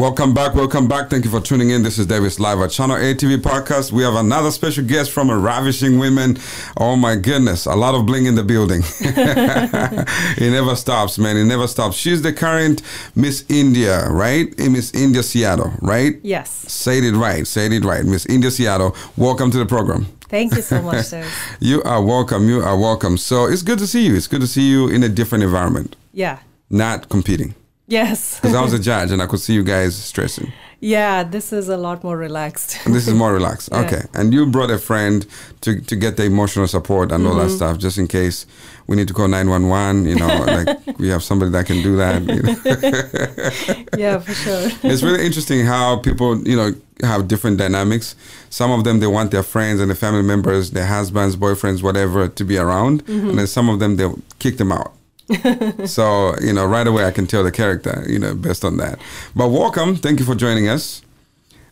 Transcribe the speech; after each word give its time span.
Welcome 0.00 0.32
back, 0.32 0.54
welcome 0.54 0.88
back. 0.88 1.10
Thank 1.10 1.26
you 1.26 1.30
for 1.30 1.42
tuning 1.42 1.68
in. 1.68 1.82
This 1.82 1.98
is 1.98 2.06
Davies 2.06 2.40
Live 2.40 2.58
at 2.60 2.70
Channel 2.70 2.96
A 2.96 3.14
TV 3.14 3.36
podcast. 3.36 3.92
We 3.92 4.02
have 4.02 4.14
another 4.14 4.50
special 4.50 4.82
guest 4.82 5.10
from 5.10 5.28
a 5.28 5.36
ravishing 5.36 5.98
women. 5.98 6.38
Oh 6.78 6.96
my 6.96 7.16
goodness, 7.16 7.66
a 7.66 7.74
lot 7.74 7.94
of 7.94 8.06
bling 8.06 8.24
in 8.24 8.34
the 8.34 8.42
building. 8.42 8.80
it 9.00 10.50
never 10.52 10.74
stops, 10.74 11.18
man. 11.18 11.36
It 11.36 11.44
never 11.44 11.66
stops. 11.66 11.98
She's 11.98 12.22
the 12.22 12.32
current 12.32 12.80
Miss 13.14 13.44
India, 13.50 14.08
right? 14.08 14.58
Eh, 14.58 14.70
Miss 14.70 14.90
India 14.94 15.22
Seattle, 15.22 15.74
right? 15.82 16.18
Yes. 16.22 16.48
Say 16.50 17.00
it 17.00 17.14
right. 17.14 17.46
Say 17.46 17.66
it 17.66 17.84
right. 17.84 18.02
Miss 18.02 18.24
India 18.24 18.50
Seattle. 18.50 18.96
Welcome 19.18 19.50
to 19.50 19.58
the 19.58 19.66
program. 19.66 20.06
Thank 20.30 20.56
you 20.56 20.62
so 20.62 20.80
much, 20.80 21.04
sir. 21.04 21.28
You 21.60 21.82
are 21.82 22.02
welcome. 22.02 22.48
You 22.48 22.62
are 22.62 22.78
welcome. 22.78 23.18
So 23.18 23.44
it's 23.44 23.60
good 23.60 23.78
to 23.80 23.86
see 23.86 24.06
you. 24.06 24.16
It's 24.16 24.28
good 24.28 24.40
to 24.40 24.46
see 24.46 24.66
you 24.66 24.88
in 24.88 25.02
a 25.02 25.10
different 25.10 25.44
environment, 25.44 25.94
Yeah. 26.14 26.38
not 26.70 27.10
competing. 27.10 27.54
Yes. 27.90 28.18
Because 28.40 28.54
I 28.56 28.62
was 28.62 28.72
a 28.72 28.78
judge 28.78 29.10
and 29.12 29.20
I 29.22 29.26
could 29.26 29.40
see 29.40 29.54
you 29.54 29.64
guys 29.64 29.94
stressing. 30.10 30.52
yeah, 30.80 31.24
this 31.34 31.52
is 31.52 31.68
a 31.68 31.76
lot 31.76 32.02
more 32.02 32.16
relaxed. 32.16 32.70
This 32.86 33.06
is 33.08 33.14
more 33.14 33.32
relaxed. 33.34 33.68
Yeah. 33.72 33.84
Okay. 33.86 34.02
And 34.14 34.32
you 34.34 34.46
brought 34.46 34.70
a 34.70 34.78
friend 34.78 35.26
to, 35.64 35.70
to 35.90 35.94
get 36.04 36.16
the 36.16 36.24
emotional 36.24 36.66
support 36.68 37.12
and 37.12 37.26
all 37.26 37.34
Mm-hmm. 37.34 37.48
that 37.48 37.56
stuff, 37.60 37.74
just 37.86 37.98
in 37.98 38.06
case 38.06 38.46
we 38.86 38.96
need 38.96 39.08
to 39.08 39.14
call 39.14 39.28
911, 39.28 40.06
you 40.06 40.16
know, 40.22 40.26
like 40.56 40.98
we 40.98 41.08
have 41.14 41.22
somebody 41.22 41.50
that 41.56 41.66
can 41.66 41.82
do 41.88 41.92
that. 42.02 42.22
you 42.34 42.42
know. 42.42 43.98
yeah, 44.04 44.18
for 44.18 44.32
sure. 44.44 44.68
it's 44.90 45.02
really 45.02 45.24
interesting 45.28 45.60
how 45.66 45.98
people, 46.08 46.30
you 46.48 46.56
know, 46.56 46.70
have 47.02 47.28
different 47.28 47.56
dynamics. 47.58 48.14
Some 48.50 48.70
of 48.76 48.84
them, 48.84 49.00
they 49.00 49.06
want 49.06 49.30
their 49.30 49.42
friends 49.54 49.80
and 49.80 49.88
their 49.90 49.96
family 50.06 50.22
members, 50.22 50.70
their 50.72 50.86
husbands, 50.86 51.36
boyfriends, 51.36 51.82
whatever, 51.82 52.28
to 52.28 52.44
be 52.44 52.56
around. 52.58 53.04
Mm-hmm. 53.06 53.30
And 53.30 53.38
then 53.38 53.46
some 53.46 53.68
of 53.72 53.78
them, 53.80 53.96
they'll 53.96 54.18
kick 54.38 54.56
them 54.58 54.72
out. 54.72 54.92
so, 55.86 56.34
you 56.40 56.52
know, 56.52 56.66
right 56.66 56.86
away 56.86 57.04
I 57.04 57.10
can 57.10 57.26
tell 57.26 57.44
the 57.44 57.52
character, 57.52 58.04
you 58.08 58.18
know, 58.18 58.34
based 58.34 58.64
on 58.64 58.76
that. 58.78 58.98
But 59.34 59.48
welcome. 59.48 59.96
Thank 59.96 60.20
you 60.20 60.26
for 60.26 60.34
joining 60.34 60.68
us. 60.68 61.02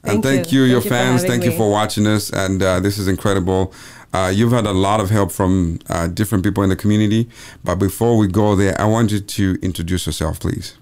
and 0.03 0.23
Thank 0.23 0.25
thank 0.25 0.53
you. 0.53 0.63
you, 0.63 0.67
your 0.67 0.83
you 0.83 0.89
fans. 0.89 1.25
Thank 1.25 1.45
you 1.45 1.53
for 1.53 1.71
watching 1.71 2.07
us. 2.07 2.31
And 2.31 2.63
uh, 2.63 2.81
this 2.81 2.99
is 2.99 3.09
incredible. 3.09 3.73
Uh, 4.13 4.33
you've 4.35 4.53
had 4.53 4.67
a 4.67 4.73
lot 4.73 5.01
of 5.01 5.11
help 5.11 5.31
from 5.31 5.81
uh, 5.89 6.07
different 6.07 6.45
people 6.45 6.63
in 6.63 6.71
the 6.71 6.77
community. 6.77 7.29
But 7.65 7.77
before 7.77 8.17
we 8.17 8.27
go 8.27 8.55
there, 8.55 8.81
I 8.81 8.85
want 8.87 9.13
you 9.13 9.21
to 9.21 9.59
introduce 9.61 10.07
yourself, 10.07 10.41
please. 10.41 10.77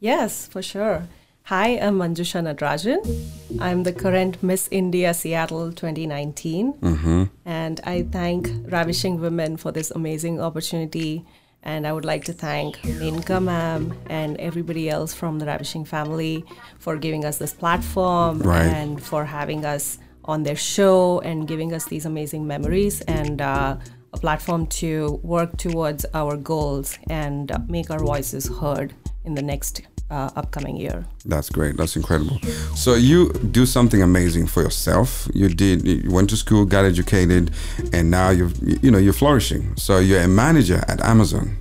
Yes, 0.00 0.46
for 0.46 0.62
sure. 0.62 1.08
Hi, 1.44 1.78
I'm 1.78 1.98
Manjusha 1.98 2.42
Natarajan. 2.42 3.58
I'm 3.58 3.82
the 3.82 3.92
current 3.92 4.42
Miss 4.42 4.68
India 4.70 5.14
Seattle 5.14 5.72
2019. 5.72 6.74
Mm-hmm. 6.74 7.24
And 7.46 7.80
I 7.84 8.02
thank 8.02 8.50
Ravishing 8.70 9.18
Women 9.18 9.56
for 9.56 9.72
this 9.72 9.90
amazing 9.90 10.42
opportunity. 10.42 11.24
And 11.62 11.86
I 11.86 11.92
would 11.92 12.04
like 12.04 12.24
to 12.24 12.32
thank 12.32 12.82
Minka 12.84 13.40
ma'am 13.40 13.92
and 14.08 14.36
everybody 14.38 14.88
else 14.88 15.12
from 15.12 15.38
the 15.38 15.46
Ravishing 15.46 15.84
family 15.84 16.44
for 16.78 16.96
giving 16.96 17.24
us 17.24 17.38
this 17.38 17.52
platform 17.52 18.38
Right. 18.40 18.62
and 18.66 19.02
for 19.02 19.24
having 19.24 19.64
us 19.64 19.98
on 20.24 20.42
their 20.44 20.56
show 20.56 21.20
and 21.20 21.48
giving 21.48 21.72
us 21.74 21.86
these 21.86 22.04
amazing 22.06 22.46
memories 22.46 23.00
and 23.02 23.40
uh, 23.40 23.76
a 24.12 24.18
platform 24.18 24.66
to 24.66 25.20
work 25.22 25.56
towards 25.56 26.06
our 26.14 26.36
goals 26.36 26.98
and 27.10 27.50
uh, 27.52 27.58
make 27.68 27.90
our 27.90 27.98
voices 27.98 28.46
heard 28.60 28.94
in 29.24 29.34
the 29.34 29.42
next 29.42 29.82
uh, 30.10 30.30
upcoming 30.36 30.76
year. 30.76 31.04
That's 31.26 31.50
great. 31.50 31.76
That's 31.76 31.96
incredible. 31.96 32.38
So 32.74 32.94
you 32.94 33.32
do 33.52 33.66
something 33.66 34.02
amazing 34.02 34.46
for 34.46 34.62
yourself. 34.62 35.28
You 35.34 35.48
did. 35.48 35.86
You 35.86 36.10
went 36.10 36.30
to 36.30 36.36
school, 36.36 36.64
got 36.64 36.84
educated, 36.84 37.50
and 37.92 38.10
now 38.10 38.30
you're 38.30 38.50
you 38.82 38.90
know 38.90 38.98
you're 38.98 39.12
flourishing. 39.12 39.76
So 39.76 39.98
you're 39.98 40.22
a 40.22 40.28
manager 40.28 40.82
at 40.88 41.00
Amazon, 41.02 41.56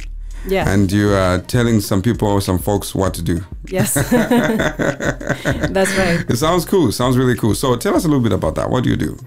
Yeah. 0.47 0.69
and 0.73 0.91
you 0.91 1.09
are 1.13 1.39
telling 1.39 1.81
some 1.81 2.01
people, 2.01 2.39
some 2.41 2.59
folks, 2.59 2.95
what 2.95 3.13
to 3.15 3.21
do. 3.21 3.41
yes. 3.67 3.93
That's 5.71 5.95
right. 5.97 6.25
It 6.29 6.37
sounds 6.37 6.65
cool. 6.65 6.91
Sounds 6.91 7.17
really 7.17 7.35
cool. 7.35 7.55
So 7.55 7.75
tell 7.75 7.95
us 7.95 8.05
a 8.05 8.07
little 8.07 8.23
bit 8.23 8.31
about 8.33 8.55
that. 8.55 8.69
What 8.69 8.83
do 8.83 8.89
you 8.89 8.97
do? 8.97 9.17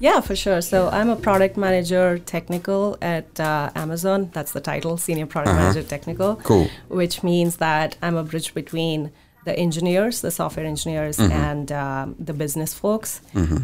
Yeah, 0.00 0.20
for 0.20 0.36
sure. 0.36 0.60
So 0.60 0.88
I'm 0.88 1.10
a 1.10 1.16
product 1.16 1.56
manager 1.56 2.18
technical 2.18 2.96
at 3.02 3.38
uh, 3.40 3.70
Amazon. 3.74 4.30
That's 4.32 4.52
the 4.52 4.60
title, 4.60 4.96
senior 4.96 5.26
product 5.26 5.54
Uh-huh. 5.54 5.62
manager 5.68 5.82
technical. 5.88 6.36
Cool. 6.36 6.68
Which 6.88 7.22
means 7.22 7.56
that 7.56 7.96
I'm 8.02 8.16
a 8.16 8.22
bridge 8.22 8.54
between 8.54 9.10
the 9.44 9.58
engineers, 9.58 10.20
the 10.20 10.30
software 10.30 10.66
engineers, 10.66 11.16
Mm-hmm. 11.18 11.32
and 11.32 11.72
um, 11.72 12.14
the 12.18 12.32
business 12.34 12.74
folks. 12.74 13.20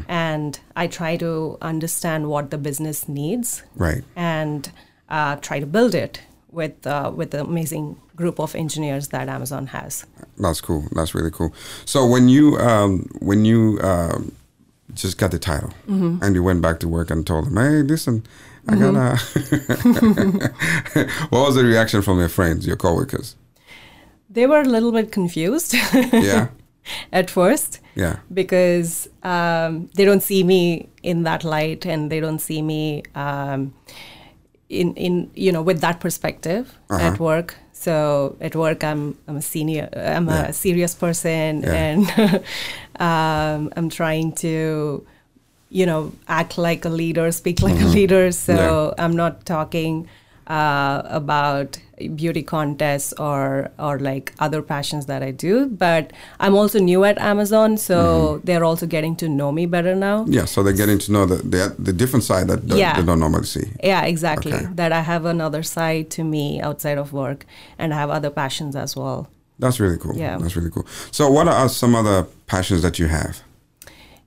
And 0.09 0.59
I 0.77 0.87
try 0.89 1.17
to 1.19 1.56
understand 1.62 2.28
what 2.28 2.51
the 2.51 2.59
business 2.59 3.09
needs 3.09 3.62
Right. 3.77 4.03
and 4.16 4.71
uh, 5.09 5.37
try 5.37 5.61
to 5.61 5.66
build 5.66 5.95
it 5.95 6.21
with 6.51 6.87
uh, 6.87 7.11
with 7.15 7.31
the 7.31 7.41
amazing 7.43 7.97
group 8.16 8.39
of 8.41 8.55
engineers 8.55 9.09
that 9.09 9.28
Amazon 9.28 9.66
has. 9.69 10.06
That's 10.39 10.61
cool. 10.61 10.84
That's 10.97 11.15
really 11.15 11.31
cool. 11.33 11.53
So 11.84 12.06
when 12.06 12.28
you 12.28 12.56
um, 12.59 13.09
when 13.21 13.45
you 13.45 13.78
um, 13.83 14.33
just 14.94 15.19
got 15.19 15.31
the 15.31 15.38
title 15.38 15.71
Mm-hmm. 15.88 16.22
and 16.22 16.34
you 16.34 16.43
went 16.43 16.62
back 16.62 16.81
to 16.81 16.88
work 16.88 17.10
and 17.10 17.27
told 17.27 17.47
them, 17.47 17.56
"Hey, 17.56 17.82
listen, 17.82 18.25
I 18.69 18.77
gotta." 18.77 19.16
what 21.31 21.47
was 21.47 21.55
the 21.55 21.65
reaction 21.65 22.03
from 22.03 22.19
your 22.19 22.28
friends, 22.28 22.66
your 22.66 22.77
coworkers? 22.77 23.37
They 24.31 24.47
were 24.47 24.60
a 24.60 24.65
little 24.65 24.93
bit 24.93 25.12
confused 25.12 25.75
Yeah, 26.12 26.49
at 27.12 27.31
first. 27.31 27.81
yeah, 27.94 28.19
because 28.33 29.09
um, 29.22 29.88
they 29.94 30.04
don't 30.04 30.22
see 30.22 30.43
me 30.43 30.88
in 31.03 31.22
that 31.25 31.44
light 31.44 31.87
and 31.87 32.10
they 32.10 32.21
don't 32.21 32.41
see 32.41 32.62
me 32.62 33.03
um, 33.15 33.72
in 34.69 34.94
in 34.97 35.31
you 35.34 35.53
know 35.53 35.62
with 35.62 35.81
that 35.81 36.00
perspective 36.00 36.75
Uh-huh. 36.91 37.03
at 37.12 37.19
work 37.21 37.54
so 37.84 37.95
at 38.47 38.55
work 38.65 38.81
i'm 38.91 39.03
i'm 39.28 39.37
a 39.37 39.43
senior 39.53 39.87
i'm 40.15 40.27
Yeah. 40.28 40.49
a 40.49 40.53
serious 40.53 40.95
person 41.05 41.50
Yeah. 41.62 41.87
and 41.87 42.03
um, 43.06 43.61
i'm 43.77 43.89
trying 44.00 44.33
to 44.45 44.55
you 45.78 45.87
know 45.91 46.12
act 46.41 46.53
like 46.69 46.83
a 46.84 46.93
leader 47.03 47.27
speak 47.33 47.56
like 47.69 47.81
a 47.87 47.91
leader 47.99 48.25
so 48.33 48.53
Mm-hmm. 48.55 48.95
Yeah. 48.99 49.05
i'm 49.05 49.17
not 49.22 49.34
talking 49.55 49.95
uh, 50.59 50.99
about 51.21 51.78
beauty 52.15 52.43
contests 52.43 53.12
or 53.19 53.71
or 53.78 53.99
like 53.99 54.32
other 54.38 54.62
passions 54.62 55.06
that 55.06 55.22
I 55.22 55.31
do. 55.31 55.66
But 55.66 56.12
I'm 56.41 56.55
also 56.55 56.78
new 56.78 57.05
at 57.05 57.19
Amazon, 57.19 57.77
so 57.77 57.94
Mm-hmm. 57.94 58.47
they're 58.47 58.65
also 58.65 58.87
getting 58.87 59.16
to 59.16 59.28
know 59.28 59.53
me 59.53 59.66
better 59.66 59.94
now. 59.94 60.25
yeah. 60.28 60.44
So 60.47 60.62
they're 60.62 60.72
getting 60.84 60.99
to 61.06 61.12
know 61.12 61.27
the 61.27 61.37
the, 61.37 61.75
the 61.78 61.93
different 61.93 62.25
side 62.25 62.47
that, 62.49 62.69
that 62.69 62.78
Yeah. 62.78 62.97
they 62.97 63.06
don't 63.06 63.21
normally 63.21 63.47
see. 63.47 63.66
Yeah, 63.83 64.03
exactly. 64.04 64.53
Okay. 64.53 64.66
That 64.75 64.93
I 64.93 65.03
have 65.03 65.25
another 65.25 65.62
side 65.62 66.04
to 66.16 66.22
me 66.25 66.60
outside 66.60 66.99
of 66.99 67.12
work, 67.12 67.44
and 67.78 67.93
I 67.94 67.97
have 67.97 68.10
other 68.10 68.31
passions 68.31 68.75
as 68.77 68.97
well. 68.97 69.27
That's 69.59 69.78
really 69.78 69.99
cool. 69.99 70.16
Yeah. 70.16 70.37
that's 70.38 70.56
really 70.56 70.71
cool. 70.71 70.87
So 71.12 71.31
what 71.31 71.47
are 71.49 71.69
some 71.69 71.94
other 71.94 72.27
passions 72.47 72.83
that 72.83 72.99
you 72.99 73.06
have? 73.09 73.37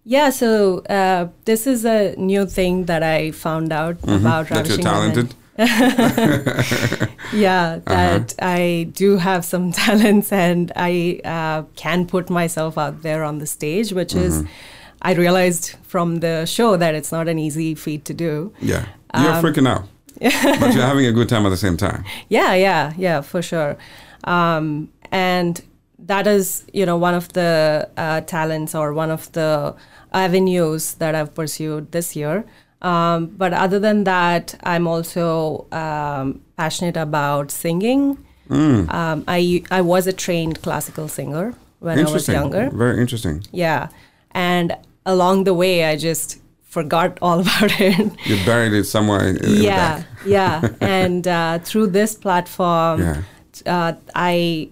Yeah, 0.05 0.29
so 0.31 0.79
uh, 0.89 1.27
this 1.43 1.67
is 1.67 1.83
a 1.83 2.15
new 2.17 2.45
thing 2.45 2.85
that 2.85 3.03
I 3.03 3.31
found 3.31 3.73
out 3.73 3.97
about 4.03 4.45
Mm-hmm. 4.47 4.53
that 4.55 4.67
you're 4.69 4.77
ravishing 4.77 4.85
women. 5.15 5.29
yeah 7.33 7.79
Uh-huh. 7.85 8.19
that 8.19 8.35
i 8.41 8.87
do 8.93 9.17
have 9.17 9.43
some 9.45 9.71
talents 9.85 10.31
and 10.31 10.71
i 10.75 11.19
uh, 11.25 11.63
can 11.75 12.05
put 12.05 12.29
myself 12.29 12.77
out 12.77 13.01
there 13.01 13.23
on 13.23 13.39
the 13.39 13.45
stage 13.47 13.91
which 13.93 14.13
is 14.15 14.33
Mm-hmm. 14.37 15.09
i 15.09 15.13
realized 15.13 15.75
from 15.83 16.19
the 16.19 16.45
show 16.45 16.77
that 16.77 16.93
it's 16.95 17.11
not 17.11 17.27
an 17.27 17.37
easy 17.39 17.75
feat 17.75 18.05
to 18.05 18.13
do 18.13 18.51
Yeah, 18.59 18.85
you're 19.21 19.33
Um, 19.33 19.43
freaking 19.43 19.67
out, 19.67 19.83
but 20.61 20.73
you're 20.73 20.85
having 20.93 21.05
a 21.05 21.11
good 21.11 21.29
time 21.29 21.45
at 21.45 21.49
the 21.49 21.57
same 21.67 21.77
time. 21.77 22.03
yeah 22.29 22.53
yeah 22.55 22.93
yeah 22.97 23.21
for 23.21 23.41
sure 23.41 23.77
um, 24.23 24.89
and 25.11 25.61
that 25.99 26.27
is 26.27 26.63
you 26.73 26.85
know 26.85 26.97
one 26.97 27.13
of 27.17 27.27
the 27.33 27.89
uh, 27.97 28.21
talents 28.21 28.75
or 28.75 28.93
one 28.93 29.11
of 29.11 29.31
the 29.31 29.75
avenues 30.13 30.93
that 30.95 31.13
i've 31.15 31.33
pursued 31.33 31.91
this 31.91 32.15
year 32.15 32.43
um, 32.81 33.27
but 33.27 33.53
other 33.53 33.79
than 33.79 34.03
that 34.03 34.55
i'm 34.63 34.87
also 34.87 35.65
um, 35.71 36.41
passionate 36.57 36.97
about 36.97 37.51
singing. 37.51 38.17
Mm. 38.49 38.89
um, 38.93 39.23
I, 39.27 39.61
I 39.69 39.81
was 39.81 40.07
a 40.07 40.13
trained 40.13 40.61
classical 40.61 41.07
singer 41.09 41.53
when 41.79 41.99
i 41.99 42.09
was 42.09 42.27
younger. 42.27 42.69
Very 42.69 42.99
interesting. 43.01 43.43
yeah. 43.51 43.89
And 44.31 44.75
along 45.05 45.43
the 45.43 45.53
way 45.53 45.83
i 45.85 45.95
just 45.97 46.39
forgot 46.63 47.17
all 47.21 47.39
about 47.45 47.71
it. 47.81 48.11
You 48.25 48.35
buried 48.45 48.73
it 48.73 48.85
somewhere 48.85 49.27
in, 49.27 49.35
in 49.37 49.51
the 49.55 49.63
yeah 49.63 50.03
yeah. 50.25 50.67
And 50.81 51.27
uh, 51.27 51.59
through 51.59 51.87
this 51.87 52.15
platform 52.15 53.01
Yeah. 53.01 53.21
uh, 53.65 53.93
i 54.15 54.69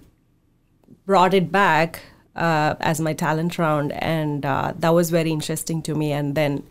brought 1.06 1.34
it 1.34 1.52
back 1.52 2.00
uh, 2.34 2.74
as 2.80 3.00
my 3.00 3.12
talent 3.14 3.58
round. 3.58 3.92
And 3.92 4.44
uh, 4.44 4.72
that 4.78 4.90
was 4.90 5.10
very 5.10 5.30
interesting 5.30 5.82
to 5.82 5.94
me. 5.94 6.12
And 6.12 6.34
then 6.34 6.62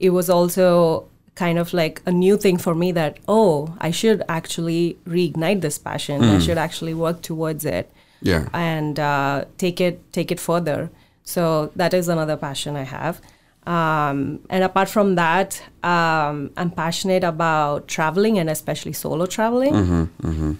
it 0.00 0.10
was 0.10 0.28
also 0.30 1.08
kind 1.34 1.58
of 1.58 1.72
like 1.72 2.00
a 2.06 2.12
new 2.12 2.36
thing 2.36 2.56
for 2.58 2.74
me 2.74 2.92
that 2.92 3.18
oh 3.26 3.74
i 3.80 3.90
should 3.90 4.22
actually 4.28 4.96
reignite 5.06 5.60
this 5.62 5.78
passion 5.78 6.22
i 6.22 6.38
should 6.38 6.58
actually 6.58 6.94
work 6.94 7.22
towards 7.22 7.64
it 7.64 7.90
Yeah. 8.22 8.48
and 8.52 8.98
uh, 9.00 9.44
take 9.58 9.80
it 9.80 9.94
take 10.12 10.30
it 10.32 10.40
further. 10.40 10.90
So 11.24 11.42
that 11.76 11.92
is 11.94 12.08
another 12.08 12.36
passion 12.36 12.76
I 12.76 12.84
have. 12.84 13.20
Um, 13.66 14.18
and 14.50 14.62
apart 14.64 14.88
from 14.88 15.14
that, 15.16 15.60
um, 15.82 16.50
I'm 16.56 16.70
passionate 16.70 17.24
about 17.24 17.88
traveling 17.88 18.38
and 18.38 18.48
especially 18.50 18.92
solo 18.92 19.26
traveling. 19.26 19.74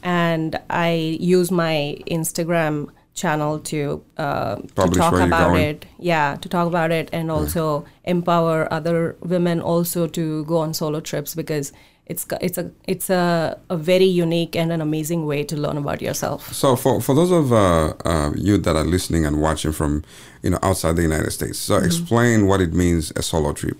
And 0.03 0.51
I 0.71 1.17
use 1.21 1.51
my 1.51 1.97
Instagram 2.19 2.89
channel 3.15 3.59
to 3.61 4.05
uh, 4.17 4.57
to 4.57 4.89
talk 4.91 5.15
about 5.15 5.51
going. 5.51 5.63
it. 5.63 5.87
Yeah, 5.99 6.37
to 6.41 6.49
talk 6.49 6.67
about 6.67 6.91
it 6.91 7.09
and 7.13 7.31
also 7.31 7.85
empower 8.05 8.73
other 8.73 9.17
women 9.21 9.61
also 9.61 10.07
to 10.09 10.45
go 10.45 10.59
on 10.59 10.75
solo 10.75 11.01
trips 11.01 11.35
because 11.35 11.73
it's 12.07 12.27
it's 12.41 12.59
a 12.59 12.71
it's 12.87 13.09
a, 13.11 13.59
a 13.71 13.77
very 13.77 14.05
unique 14.05 14.57
and 14.57 14.73
an 14.73 14.81
amazing 14.81 15.27
way 15.27 15.45
to 15.45 15.57
learn 15.57 15.77
about 15.79 16.03
yourself. 16.03 16.53
So 16.53 16.77
for, 16.77 17.01
for 17.01 17.15
those 17.15 17.31
of 17.31 17.53
uh, 17.53 17.95
uh, 18.05 18.33
you 18.37 18.59
that 18.59 18.77
are 18.77 18.85
listening 18.85 19.25
and 19.25 19.41
watching 19.41 19.73
from 19.73 20.03
you 20.43 20.51
know 20.51 20.59
outside 20.63 20.97
the 20.97 21.03
United 21.03 21.31
States, 21.31 21.59
so 21.59 21.75
Mm-hmm. 21.77 21.87
explain 21.87 22.47
what 22.47 22.61
it 22.61 22.75
means 22.75 23.13
a 23.17 23.23
solo 23.23 23.53
trip. 23.53 23.79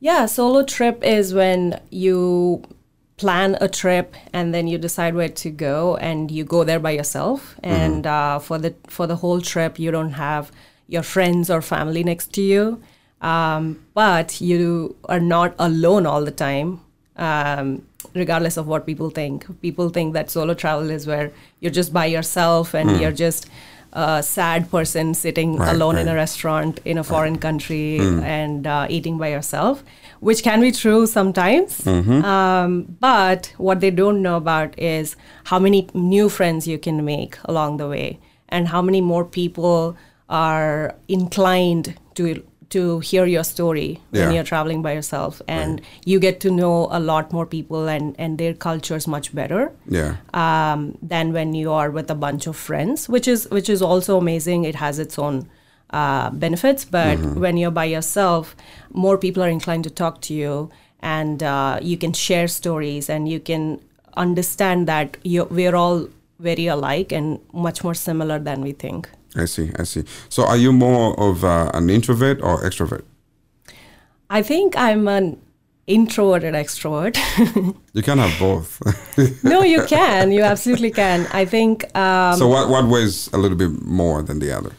Yeah, 0.00 0.26
solo 0.26 0.62
trip 0.64 1.02
is 1.04 1.34
when 1.34 1.80
you 1.90 2.62
plan 3.20 3.58
a 3.60 3.68
trip 3.68 4.16
and 4.32 4.54
then 4.54 4.66
you 4.66 4.78
decide 4.78 5.14
where 5.14 5.28
to 5.28 5.50
go 5.50 5.96
and 5.96 6.30
you 6.30 6.42
go 6.42 6.64
there 6.64 6.80
by 6.80 6.92
yourself. 6.92 7.54
And 7.62 8.06
uh, 8.06 8.38
for 8.38 8.56
the 8.58 8.74
for 8.96 9.06
the 9.06 9.16
whole 9.16 9.40
trip, 9.42 9.78
you 9.78 9.90
don't 9.90 10.12
have 10.12 10.50
your 10.88 11.02
friends 11.02 11.50
or 11.50 11.60
family 11.60 12.02
next 12.02 12.32
to 12.36 12.42
you, 12.42 12.82
um, 13.20 13.62
but 13.94 14.40
you 14.40 14.96
are 15.04 15.20
not 15.20 15.54
alone 15.58 16.06
all 16.06 16.24
the 16.24 16.36
time. 16.48 16.80
Um, 17.16 17.82
regardless 18.14 18.56
of 18.56 18.66
what 18.66 18.86
people 18.86 19.10
think, 19.10 19.44
people 19.60 19.90
think 19.90 20.14
that 20.14 20.30
solo 20.30 20.54
travel 20.54 20.90
is 20.90 21.06
where 21.06 21.30
you're 21.60 21.76
just 21.80 21.92
by 21.92 22.06
yourself 22.06 22.74
and 22.74 22.98
you're 23.00 23.18
just 23.26 23.50
a 23.92 24.22
sad 24.22 24.70
person 24.70 25.14
sitting 25.14 25.56
Right, 25.56 25.74
alone 25.74 25.96
in 25.98 26.06
a 26.08 26.14
restaurant 26.14 26.80
in 26.84 26.96
a 26.98 27.04
foreign 27.04 27.38
country 27.38 27.98
and 27.98 28.66
uh, 28.66 28.86
eating 28.88 29.18
by 29.18 29.28
yourself, 29.28 29.82
which 30.20 30.42
can 30.42 30.60
be 30.60 30.70
true 30.70 31.06
sometimes. 31.06 31.84
Um, 31.86 32.96
but 33.00 33.52
what 33.58 33.80
they 33.80 33.90
don't 33.90 34.22
know 34.22 34.36
about 34.36 34.78
is 34.78 35.16
how 35.44 35.58
many 35.58 35.88
new 35.94 36.28
friends 36.28 36.66
you 36.68 36.78
can 36.78 37.04
make 37.04 37.36
along 37.44 37.78
the 37.78 37.88
way 37.88 38.18
and 38.48 38.68
how 38.68 38.82
many 38.82 39.00
more 39.00 39.24
people 39.24 39.96
are 40.28 40.94
inclined 41.08 41.96
to 42.14 42.42
to 42.70 43.00
hear 43.00 43.26
your 43.26 43.44
story 43.44 44.00
Yeah. 44.12 44.24
when 44.26 44.34
you're 44.34 44.44
traveling 44.44 44.82
by 44.82 44.92
yourself 44.92 45.42
and 45.48 45.80
you 46.04 46.18
get 46.20 46.40
to 46.40 46.50
know 46.50 46.88
a 46.90 47.00
lot 47.00 47.32
more 47.32 47.46
people 47.46 47.88
and, 47.88 48.14
and 48.18 48.38
their 48.38 48.54
cultures 48.54 49.06
much 49.06 49.34
better 49.34 49.72
Yeah. 49.88 50.16
um, 50.34 50.96
than 51.02 51.32
when 51.32 51.54
you 51.54 51.72
are 51.72 51.90
with 51.90 52.10
a 52.10 52.14
bunch 52.14 52.46
of 52.46 52.56
friends, 52.56 53.08
which 53.08 53.28
is 53.28 53.48
which 53.50 53.68
is 53.68 53.82
also 53.82 54.18
amazing. 54.18 54.64
It 54.64 54.76
has 54.76 54.98
its 54.98 55.18
own 55.18 55.48
uh, 55.92 56.30
benefits, 56.30 56.84
but 56.84 57.18
when 57.44 57.56
you're 57.56 57.72
by 57.82 57.84
yourself, 57.86 58.54
more 58.92 59.18
people 59.18 59.42
are 59.42 59.48
inclined 59.48 59.84
to 59.84 59.90
talk 59.90 60.20
to 60.22 60.34
you, 60.34 60.70
and 61.00 61.42
uh, 61.42 61.78
you 61.82 61.96
can 61.96 62.12
share 62.12 62.46
stories, 62.48 63.10
and 63.10 63.28
you 63.28 63.40
can 63.40 63.80
understand 64.16 64.86
that 64.86 65.16
you 65.24 65.44
we're 65.50 65.74
all 65.74 66.06
very 66.38 66.66
alike 66.68 67.10
and 67.12 67.38
much 67.52 67.82
more 67.84 67.94
similar 67.94 68.38
than 68.38 68.62
we 68.62 68.72
think. 68.72 69.08
I 69.36 69.44
see. 69.46 69.70
I 69.78 69.84
see. 69.84 70.04
So 70.28 70.44
are 70.44 70.56
you 70.56 70.72
more 70.72 71.18
of 71.20 71.44
uh, 71.44 71.70
an 71.74 71.90
introvert 71.90 72.40
or 72.42 72.62
extrovert? 72.62 73.02
I 74.28 74.42
think 74.42 74.76
I'm 74.76 75.08
an 75.08 75.40
introverted 75.86 76.54
extrovert. 76.54 77.16
You 77.92 78.02
can 78.02 78.18
have 78.18 78.38
both. 78.38 78.80
no, 79.44 79.62
you 79.62 79.82
can. 79.86 80.30
You 80.30 80.42
absolutely 80.42 80.92
can. 80.92 81.26
I 81.32 81.44
think. 81.44 81.84
Um, 81.96 82.38
so 82.38 82.46
what 82.46 82.68
what 82.68 82.84
weighs 82.86 83.28
a 83.32 83.38
little 83.38 83.56
bit 83.58 83.82
more 83.82 84.22
than 84.22 84.38
the 84.38 84.52
other? 84.56 84.70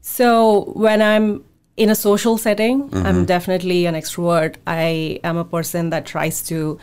So 0.00 0.72
when 0.76 1.02
I'm 1.02 1.42
in 1.76 1.90
a 1.90 1.94
social 1.94 2.38
setting, 2.38 2.88
I'm 2.92 3.24
definitely 3.24 3.86
an 3.86 3.94
extrovert. 3.94 4.56
I 4.66 5.18
am 5.24 5.36
a 5.36 5.44
person 5.44 5.90
that 5.90 6.06
tries 6.06 6.42
to, 6.42 6.78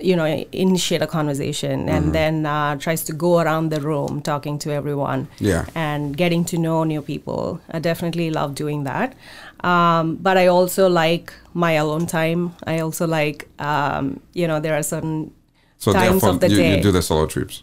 you 0.00 0.16
know, 0.16 0.24
initiate 0.52 1.02
a 1.02 1.06
conversation 1.06 1.88
and 1.88 2.12
then 2.14 2.44
uh, 2.46 2.76
tries 2.76 3.04
to 3.04 3.12
go 3.12 3.38
around 3.40 3.70
the 3.70 3.80
room 3.80 4.20
talking 4.22 4.58
to 4.58 4.70
everyone. 4.72 5.28
Yeah. 5.38 5.64
And 5.74 6.16
getting 6.16 6.44
to 6.46 6.58
know 6.58 6.84
new 6.84 7.02
people. 7.02 7.60
I 7.70 7.78
definitely 7.78 8.30
love 8.30 8.54
doing 8.54 8.84
that. 8.84 9.14
Um, 9.64 10.16
but 10.16 10.36
I 10.36 10.46
also 10.48 10.88
like 10.88 11.32
my 11.54 11.72
alone 11.72 12.06
time. 12.06 12.54
I 12.66 12.80
also 12.80 13.06
like, 13.06 13.48
um, 13.58 14.20
you 14.34 14.46
know, 14.46 14.60
there 14.60 14.74
are 14.74 14.82
certain 14.82 15.32
So 15.78 15.92
times 15.92 16.22
of 16.24 16.40
the 16.40 16.48
you, 16.50 16.56
day. 16.56 16.76
you 16.76 16.82
do 16.82 16.92
the 16.92 17.02
solo 17.02 17.26
trips. 17.26 17.62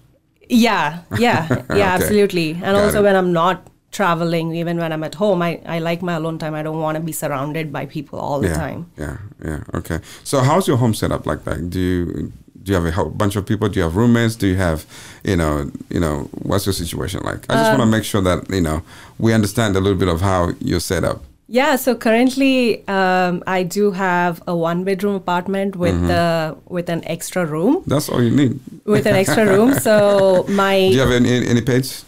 Yeah, 0.50 1.02
yeah, 1.18 1.48
yeah, 1.50 1.64
Okay. 1.70 1.82
absolutely. 1.82 2.52
And 2.52 2.76
Got 2.76 2.84
also 2.86 3.00
it. 3.00 3.04
when 3.04 3.16
I'm 3.16 3.32
not 3.34 3.69
traveling, 3.92 4.54
even 4.56 4.78
when 4.78 4.92
I'm 4.92 5.04
at 5.04 5.16
home, 5.16 5.42
I, 5.42 5.60
I 5.66 5.80
like 5.80 6.02
my 6.02 6.14
alone 6.14 6.38
time. 6.38 6.54
I 6.54 6.64
don't 6.64 6.80
want 6.80 6.96
to 6.98 7.02
be 7.04 7.12
surrounded 7.12 7.72
by 7.74 7.86
people 7.86 8.20
all 8.20 8.40
the 8.40 8.50
yeah. 8.50 8.54
time. 8.56 8.92
Yeah. 8.98 9.18
Yeah. 9.44 9.64
Okay. 9.74 10.00
So 10.24 10.40
how's 10.42 10.68
your 10.68 10.78
home 10.78 10.94
set 10.94 11.12
up 11.12 11.26
like 11.26 11.44
that? 11.46 11.70
Do 11.70 11.80
you 11.80 12.32
do 12.62 12.72
you 12.72 12.76
have 12.76 12.86
a 12.86 12.92
whole 12.92 13.10
bunch 13.10 13.36
of 13.36 13.46
people? 13.46 13.70
Do 13.70 13.80
you 13.80 13.84
have 13.84 13.96
roommates? 13.96 14.36
Do 14.36 14.46
you 14.46 14.56
have, 14.58 14.86
you 15.24 15.36
know, 15.38 15.72
you 15.90 16.00
know, 16.00 16.30
what's 16.44 16.66
your 16.66 16.74
situation 16.74 17.22
like? 17.24 17.46
I 17.50 17.54
just 17.56 17.70
want 17.72 17.80
to 17.80 17.84
Um, 17.84 17.90
make 17.92 18.04
sure 18.04 18.22
that 18.22 18.50
you 18.50 18.62
know 18.62 18.82
we 19.18 19.34
understand 19.34 19.76
a 19.76 19.80
little 19.80 19.98
bit 19.98 20.10
of 20.10 20.22
how 20.22 20.52
you're 20.60 20.82
set 20.82 21.04
up. 21.04 21.24
Yeah, 21.52 21.78
so 21.78 21.96
currently 21.96 22.88
um, 22.88 23.42
I 23.48 23.64
do 23.64 23.90
have 23.92 24.40
a 24.46 24.56
one 24.56 24.84
bedroom 24.84 25.16
apartment 25.16 25.76
with 25.76 25.96
Mm-hmm. 25.96 26.12
uh, 26.12 26.60
with 26.70 26.90
an 26.90 27.02
extra 27.06 27.44
room. 27.46 27.82
That's 27.88 28.08
all 28.10 28.22
you 28.22 28.30
need. 28.30 28.60
With 28.86 29.08
an 29.08 29.16
extra 29.16 29.46
room. 29.48 29.74
So 29.80 30.46
my 30.64 30.78
Do 30.90 30.94
you 30.94 31.00
have 31.02 31.12
any 31.12 31.48
any 31.48 31.62
pets? 31.62 32.06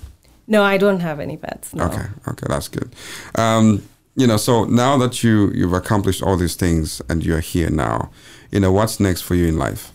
No, 0.47 0.63
I 0.63 0.77
don't 0.77 0.99
have 0.99 1.19
any 1.19 1.37
pets. 1.37 1.73
No. 1.73 1.85
Okay, 1.85 2.05
okay, 2.27 2.45
that's 2.49 2.67
good. 2.67 2.93
Um, 3.35 3.83
you 4.15 4.27
know, 4.27 4.37
so 4.37 4.65
now 4.65 4.97
that 4.97 5.23
you 5.23 5.51
you've 5.53 5.73
accomplished 5.73 6.21
all 6.21 6.37
these 6.37 6.55
things 6.55 7.01
and 7.09 7.25
you're 7.25 7.39
here 7.39 7.69
now, 7.69 8.09
you 8.51 8.59
know, 8.59 8.71
what's 8.71 8.99
next 8.99 9.21
for 9.21 9.35
you 9.35 9.47
in 9.47 9.57
life? 9.57 9.91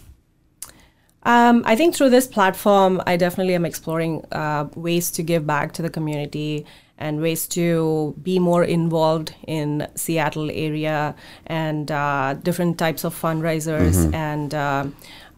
Um, 1.24 1.64
I 1.66 1.74
think 1.74 1.96
through 1.96 2.10
this 2.10 2.28
platform, 2.28 3.02
I 3.04 3.16
definitely 3.16 3.54
am 3.54 3.64
exploring 3.64 4.24
uh, 4.30 4.68
ways 4.76 5.10
to 5.10 5.24
give 5.24 5.44
back 5.44 5.72
to 5.72 5.82
the 5.82 5.90
community 5.90 6.64
and 6.98 7.20
ways 7.20 7.46
to 7.48 8.14
be 8.22 8.38
more 8.38 8.64
involved 8.64 9.34
in 9.46 9.88
Seattle 9.96 10.50
area 10.50 11.14
and 11.46 11.90
uh, 11.90 12.34
different 12.42 12.78
types 12.78 13.04
of 13.04 13.14
fundraisers 13.20 14.12
and 14.14 14.54
uh, 14.54 14.86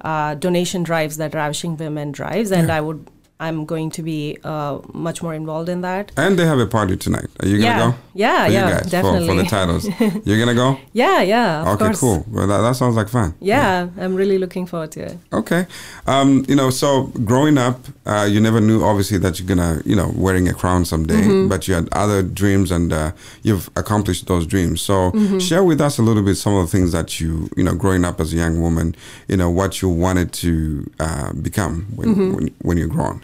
uh, 0.02 0.34
donation 0.34 0.82
drives 0.82 1.16
that 1.16 1.34
Ravishing 1.34 1.76
Women 1.78 2.12
drives. 2.12 2.52
And 2.52 2.70
I 2.70 2.80
would, 2.80 3.08
I'm 3.40 3.64
going 3.66 3.90
to 3.92 4.02
be 4.02 4.36
uh, 4.42 4.78
much 4.92 5.22
more 5.22 5.32
involved 5.32 5.68
in 5.68 5.80
that. 5.82 6.10
And 6.16 6.36
they 6.38 6.44
have 6.46 6.58
a 6.58 6.66
party 6.66 6.96
tonight. 6.96 7.26
Are 7.40 7.46
you 7.48 7.58
gonna 7.58 7.68
Yeah. 7.78 7.90
go? 7.90 7.94
Yeah, 8.14 8.44
For 8.46 8.50
you 8.50 8.58
yeah, 8.58 8.70
guys, 8.70 8.90
For, 8.90 9.26
for 9.26 9.34
the 9.36 9.44
titles, 9.56 9.84
you're 10.26 10.38
gonna 10.40 10.56
go? 10.56 10.76
Yeah, 10.92 11.22
yeah. 11.22 11.62
Of 11.62 11.68
okay, 11.68 11.84
course. 11.84 12.00
cool. 12.00 12.26
Well, 12.32 12.48
that, 12.48 12.62
that 12.62 12.74
sounds 12.74 12.96
like 12.96 13.08
fun. 13.08 13.34
Yeah, 13.40 13.88
I'm 13.96 14.16
really 14.16 14.38
looking 14.38 14.66
forward 14.66 14.90
to 14.92 15.00
it. 15.02 15.18
Okay. 15.32 15.66
Um, 16.08 16.44
you 16.48 16.56
know, 16.56 16.70
so 16.70 17.12
growing 17.24 17.58
up, 17.58 17.78
uh, 18.06 18.26
you 18.28 18.40
never 18.40 18.60
knew 18.60 18.82
obviously 18.82 19.18
that 19.18 19.38
you're 19.38 19.46
gonna, 19.46 19.82
you 19.84 19.94
know, 19.94 20.12
wearing 20.16 20.48
a 20.48 20.54
crown 20.54 20.84
someday, 20.84 21.14
Mm-hmm. 21.22 21.48
but 21.48 21.68
you 21.68 21.74
had 21.74 21.88
other 21.92 22.22
dreams 22.22 22.72
and 22.72 22.92
uh, 22.92 23.12
you've 23.44 23.70
accomplished 23.76 24.26
those 24.26 24.46
dreams. 24.46 24.80
So 24.80 25.12
Mm-hmm. 25.12 25.38
share 25.38 25.62
with 25.62 25.80
us 25.80 25.98
a 25.98 26.02
little 26.02 26.24
bit 26.24 26.34
some 26.36 26.54
of 26.56 26.66
the 26.68 26.76
things 26.76 26.90
that 26.92 27.20
you, 27.20 27.48
you 27.56 27.62
know, 27.62 27.74
growing 27.76 28.04
up 28.04 28.20
as 28.20 28.32
a 28.32 28.36
young 28.36 28.60
woman, 28.60 28.96
you 29.28 29.36
know, 29.36 29.48
what 29.50 29.80
you 29.80 29.88
wanted 29.88 30.32
to 30.42 30.90
uh, 30.98 31.32
become 31.34 31.86
when, 31.94 32.08
Mm-hmm. 32.08 32.34
when 32.34 32.54
when 32.62 32.76
you're 32.78 32.88
grown. 32.88 33.22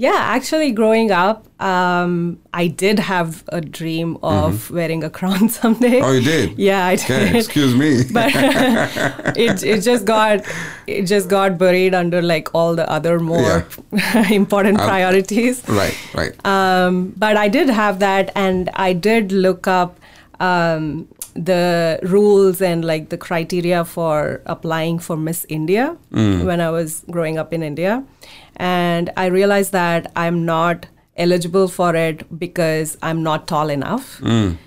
Yeah, 0.00 0.16
actually, 0.36 0.72
growing 0.72 1.10
up, 1.10 1.44
um, 1.60 2.38
I 2.54 2.68
did 2.68 2.98
have 2.98 3.44
a 3.48 3.60
dream 3.60 4.16
of 4.22 4.70
wearing 4.70 5.04
a 5.04 5.10
crown 5.10 5.48
someday. 5.60 6.00
Mm-hmm. 6.00 6.04
Oh, 6.08 6.12
you 6.12 6.22
did? 6.22 6.58
Yeah, 6.58 6.86
I 6.86 6.94
Okay, 6.94 7.18
did. 7.26 7.36
excuse 7.36 7.74
me. 7.74 7.90
but 8.18 8.30
it 9.36 9.62
it 9.62 9.82
just 9.82 10.06
got 10.06 10.40
it 10.86 11.02
just 11.04 11.28
got 11.28 11.58
buried 11.58 11.94
under 11.94 12.22
like 12.22 12.48
all 12.54 12.74
the 12.74 12.88
other 12.90 13.18
more 13.20 13.66
important 14.30 14.78
priorities. 14.78 15.62
right, 15.68 15.96
right. 16.14 16.32
Um, 16.46 17.12
but 17.18 17.36
I 17.36 17.48
did 17.48 17.68
have 17.68 17.98
that, 17.98 18.32
and 18.34 18.70
I 18.88 18.94
did 18.94 19.32
look 19.32 19.68
up 19.68 20.00
um, 20.40 21.08
the 21.34 21.98
rules 22.02 22.62
and 22.62 22.84
like 22.86 23.10
the 23.10 23.18
criteria 23.18 23.84
for 23.84 24.40
applying 24.46 24.98
for 24.98 25.16
Miss 25.16 25.44
India 25.48 25.94
when 26.10 26.60
I 26.60 26.70
was 26.70 27.04
growing 27.10 27.36
up 27.36 27.52
in 27.52 27.62
India. 27.62 28.02
And 28.60 29.10
I 29.16 29.26
realized 29.26 29.72
that 29.72 30.12
I'm 30.16 30.44
not 30.44 30.86
eligible 31.16 31.66
for 31.68 31.94
it 31.96 32.38
because 32.38 32.98
I'm 33.02 33.22
not 33.22 33.48
tall 33.48 33.70
enough. 33.70 34.18
Mm. 34.20 34.58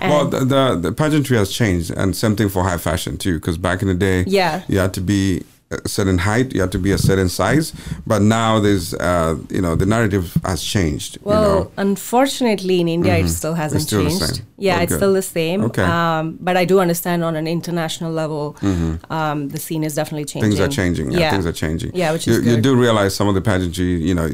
well, 0.00 0.28
the, 0.28 0.40
the 0.44 0.78
the 0.80 0.92
pageantry 0.92 1.36
has 1.36 1.50
changed, 1.52 1.90
and 1.96 2.14
same 2.14 2.36
thing 2.36 2.48
for 2.48 2.62
high 2.62 2.78
fashion 2.78 3.18
too. 3.18 3.34
Because 3.40 3.58
back 3.58 3.82
in 3.82 3.88
the 3.88 3.94
day, 3.94 4.24
Yeah. 4.28 4.62
you 4.68 4.78
had 4.78 4.94
to 4.94 5.00
be 5.00 5.42
a 5.72 5.88
certain 5.88 6.18
height, 6.18 6.54
you 6.54 6.60
have 6.60 6.70
to 6.70 6.78
be 6.78 6.92
a 6.92 6.98
certain 6.98 7.28
size, 7.28 7.72
but 8.06 8.20
now 8.22 8.60
there's, 8.60 8.94
uh, 8.94 9.36
you 9.50 9.60
know, 9.60 9.74
the 9.74 9.86
narrative 9.86 10.36
has 10.44 10.62
changed. 10.62 11.18
Well, 11.22 11.42
you 11.42 11.48
know, 11.64 11.70
unfortunately, 11.76 12.80
in 12.80 12.88
India, 12.88 13.16
it 13.16 13.28
still 13.28 13.54
hasn't 13.54 13.82
still 13.82 14.06
changed. 14.08 14.42
Yeah, 14.58 14.78
Oh, 14.78 14.82
it's 14.82 14.94
still 14.94 15.12
the 15.12 15.22
same. 15.22 15.64
Okay. 15.64 15.82
Um, 15.82 16.38
but 16.40 16.56
I 16.56 16.64
do 16.64 16.80
understand 16.80 17.24
on 17.24 17.34
an 17.36 17.46
international 17.46 18.12
level, 18.12 18.56
um, 19.10 19.48
the 19.48 19.58
scene 19.58 19.82
is 19.84 19.94
definitely 19.94 20.24
changing. 20.24 20.50
things 20.50 20.60
are 20.60 20.68
changing. 20.68 21.10
Yeah, 21.12 21.30
things 21.30 21.46
are 21.46 21.52
changing. 21.52 21.90
Yeah, 21.94 22.12
which 22.12 22.26
you, 22.26 22.34
is 22.34 22.38
you 22.46 22.54
good. 22.56 22.62
do 22.62 22.76
realize 22.76 23.14
some 23.14 23.28
of 23.28 23.34
the 23.34 23.40
pageantry, 23.40 24.00
you 24.08 24.14
know, 24.14 24.28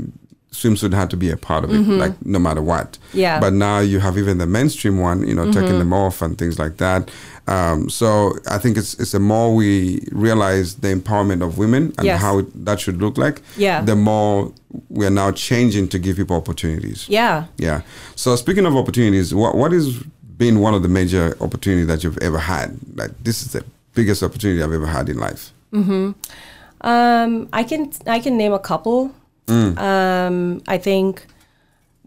swimsuit 0.52 0.92
had 0.94 1.10
to 1.10 1.16
be 1.16 1.30
a 1.30 1.36
part 1.36 1.62
of 1.64 1.70
it, 1.70 1.80
like 1.98 2.14
no 2.24 2.38
matter 2.38 2.62
what. 2.62 2.92
Mm-hmm. 2.92 3.18
Yeah. 3.18 3.38
But 3.40 3.52
now 3.52 3.78
you 3.80 4.00
have 4.00 4.16
even 4.18 4.38
the 4.38 4.46
mainstream 4.46 4.98
one, 4.98 5.26
you 5.28 5.34
know, 5.34 5.42
Mm-hmm. 5.44 5.60
taking 5.60 5.78
them 5.78 5.92
off 5.92 6.22
and 6.22 6.36
things 6.38 6.58
like 6.58 6.78
that. 6.78 7.10
Um, 7.46 7.88
so 7.90 8.32
I 8.50 8.58
think 8.58 8.76
it's 8.76 8.94
it's 9.00 9.12
the 9.12 9.20
more 9.20 9.54
we 9.54 10.00
realize 10.12 10.74
the 10.76 10.88
empowerment 10.94 11.42
of 11.42 11.58
women 11.58 11.92
and 11.98 12.06
Yes. 12.06 12.20
how 12.20 12.38
it, 12.40 12.46
that 12.66 12.80
should 12.80 12.98
look 13.00 13.16
like, 13.18 13.40
Yeah. 13.56 13.82
the 13.82 13.94
more 13.96 14.52
we 14.90 15.06
are 15.06 15.10
now 15.22 15.30
changing 15.32 15.88
to 15.88 15.98
give 15.98 16.16
people 16.16 16.36
opportunities. 16.36 17.06
Yeah. 17.08 17.44
Yeah. 17.58 17.80
So 18.16 18.36
speaking 18.36 18.66
of 18.66 18.74
opportunities, 18.76 19.32
what 19.34 19.54
what 19.54 19.72
has 19.72 19.86
been 20.38 20.60
one 20.60 20.74
of 20.74 20.82
the 20.82 20.88
major 20.88 21.36
opportunities 21.40 21.86
that 21.88 22.02
you've 22.04 22.18
ever 22.22 22.38
had? 22.38 22.76
Like 22.96 23.12
this 23.24 23.42
is 23.42 23.52
the 23.52 23.62
biggest 23.94 24.22
opportunity 24.22 24.62
I've 24.62 24.72
ever 24.80 24.86
had 24.86 25.08
in 25.08 25.18
life. 25.18 25.52
Hmm. 25.72 26.12
Um, 26.80 27.48
I 27.52 27.64
can 27.64 27.92
I 28.06 28.18
can 28.20 28.36
name 28.36 28.52
a 28.52 28.58
couple. 28.58 29.10
Mm. 29.48 29.78
Um, 29.78 30.60
I 30.68 30.78
think 30.78 31.26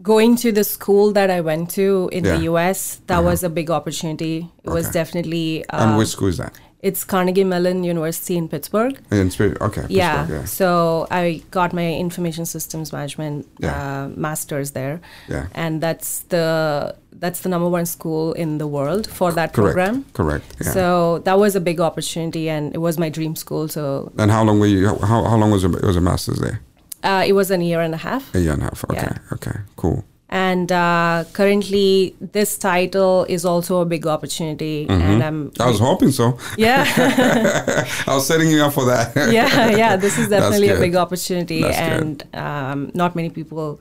going 0.02 0.34
to 0.36 0.50
the 0.52 0.64
school 0.64 1.12
that 1.12 1.30
I 1.30 1.40
went 1.40 1.70
to 1.70 2.08
in 2.12 2.24
Yeah. 2.24 2.36
the 2.36 2.42
U.S. 2.52 3.00
that 3.06 3.22
was 3.22 3.44
a 3.44 3.48
big 3.48 3.70
opportunity. 3.70 4.50
It 4.64 4.70
was 4.70 4.86
Okay. 4.86 4.92
definitely 5.00 5.64
and 5.70 5.92
uh, 5.94 5.96
which 5.98 6.08
school 6.08 6.28
is 6.28 6.38
that? 6.38 6.52
it's 6.82 7.04
Carnegie 7.04 7.44
Mellon 7.44 7.84
University 7.84 8.36
in 8.36 8.48
Pittsburgh. 8.48 8.98
In 9.12 9.30
spirit. 9.30 9.56
Okay. 9.60 9.84
yeah. 9.88 10.22
Pittsburgh, 10.26 10.40
yeah. 10.40 10.44
So 10.46 11.06
I 11.12 11.40
got 11.52 11.72
my 11.72 11.88
information 11.94 12.44
systems 12.46 12.92
management 12.92 13.46
Yeah. 13.60 13.76
uh, 13.78 14.08
masters 14.16 14.72
there, 14.72 15.00
Yeah. 15.28 15.46
and 15.54 15.80
that's 15.80 16.24
the 16.34 16.96
that's 17.20 17.40
the 17.40 17.48
number 17.48 17.68
one 17.68 17.86
school 17.86 18.32
in 18.32 18.58
the 18.58 18.66
world 18.66 19.06
for 19.06 19.30
that 19.32 19.52
Correct. 19.52 19.74
program. 19.76 20.04
Correct. 20.12 20.44
Yeah. 20.60 20.72
So 20.72 21.18
that 21.26 21.38
was 21.38 21.54
a 21.54 21.60
big 21.60 21.78
opportunity, 21.80 22.48
and 22.50 22.74
it 22.74 22.78
was 22.78 22.98
my 22.98 23.10
dream 23.10 23.36
school. 23.36 23.68
So 23.68 24.10
and 24.18 24.30
how 24.32 24.42
long 24.42 24.58
were 24.58 24.66
you? 24.74 24.88
How, 24.88 25.22
how 25.30 25.36
long 25.36 25.52
was 25.52 25.62
your, 25.62 25.70
was 25.86 25.94
your 25.94 26.02
master's 26.02 26.40
there? 26.40 26.58
Uh, 27.02 27.24
it 27.26 27.32
was 27.32 27.50
a 27.50 27.62
year 27.62 27.80
and 27.80 27.94
a 27.94 27.98
half. 27.98 28.34
A 28.34 28.40
year 28.40 28.52
and 28.52 28.62
a 28.62 28.64
half. 28.64 28.84
Okay. 28.90 28.96
Yeah. 28.96 29.34
Okay. 29.34 29.58
Cool. 29.76 30.04
And 30.28 30.72
uh, 30.72 31.24
currently, 31.34 32.16
this 32.18 32.56
title 32.56 33.24
is 33.28 33.44
also 33.44 33.82
a 33.82 33.84
big 33.84 34.06
opportunity, 34.06 34.86
and 34.88 35.22
I'm 35.22 35.52
I 35.60 35.68
was 35.68 35.78
hoping 35.78 36.10
so. 36.10 36.38
yeah, 36.56 36.86
I 38.06 38.14
was 38.14 38.26
setting 38.26 38.48
you 38.48 38.62
up 38.62 38.72
for 38.72 38.86
that. 38.86 39.14
yeah, 39.30 39.68
yeah. 39.68 39.96
This 39.96 40.18
is 40.18 40.30
definitely 40.30 40.70
a 40.70 40.78
big 40.78 40.96
opportunity, 40.96 41.60
That's 41.60 41.76
and 41.76 42.24
um, 42.32 42.90
not 42.94 43.14
many 43.14 43.28
people 43.28 43.78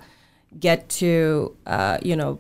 get 0.60 0.90
to 1.00 1.56
uh, 1.68 2.00
you 2.04 2.18
know 2.18 2.40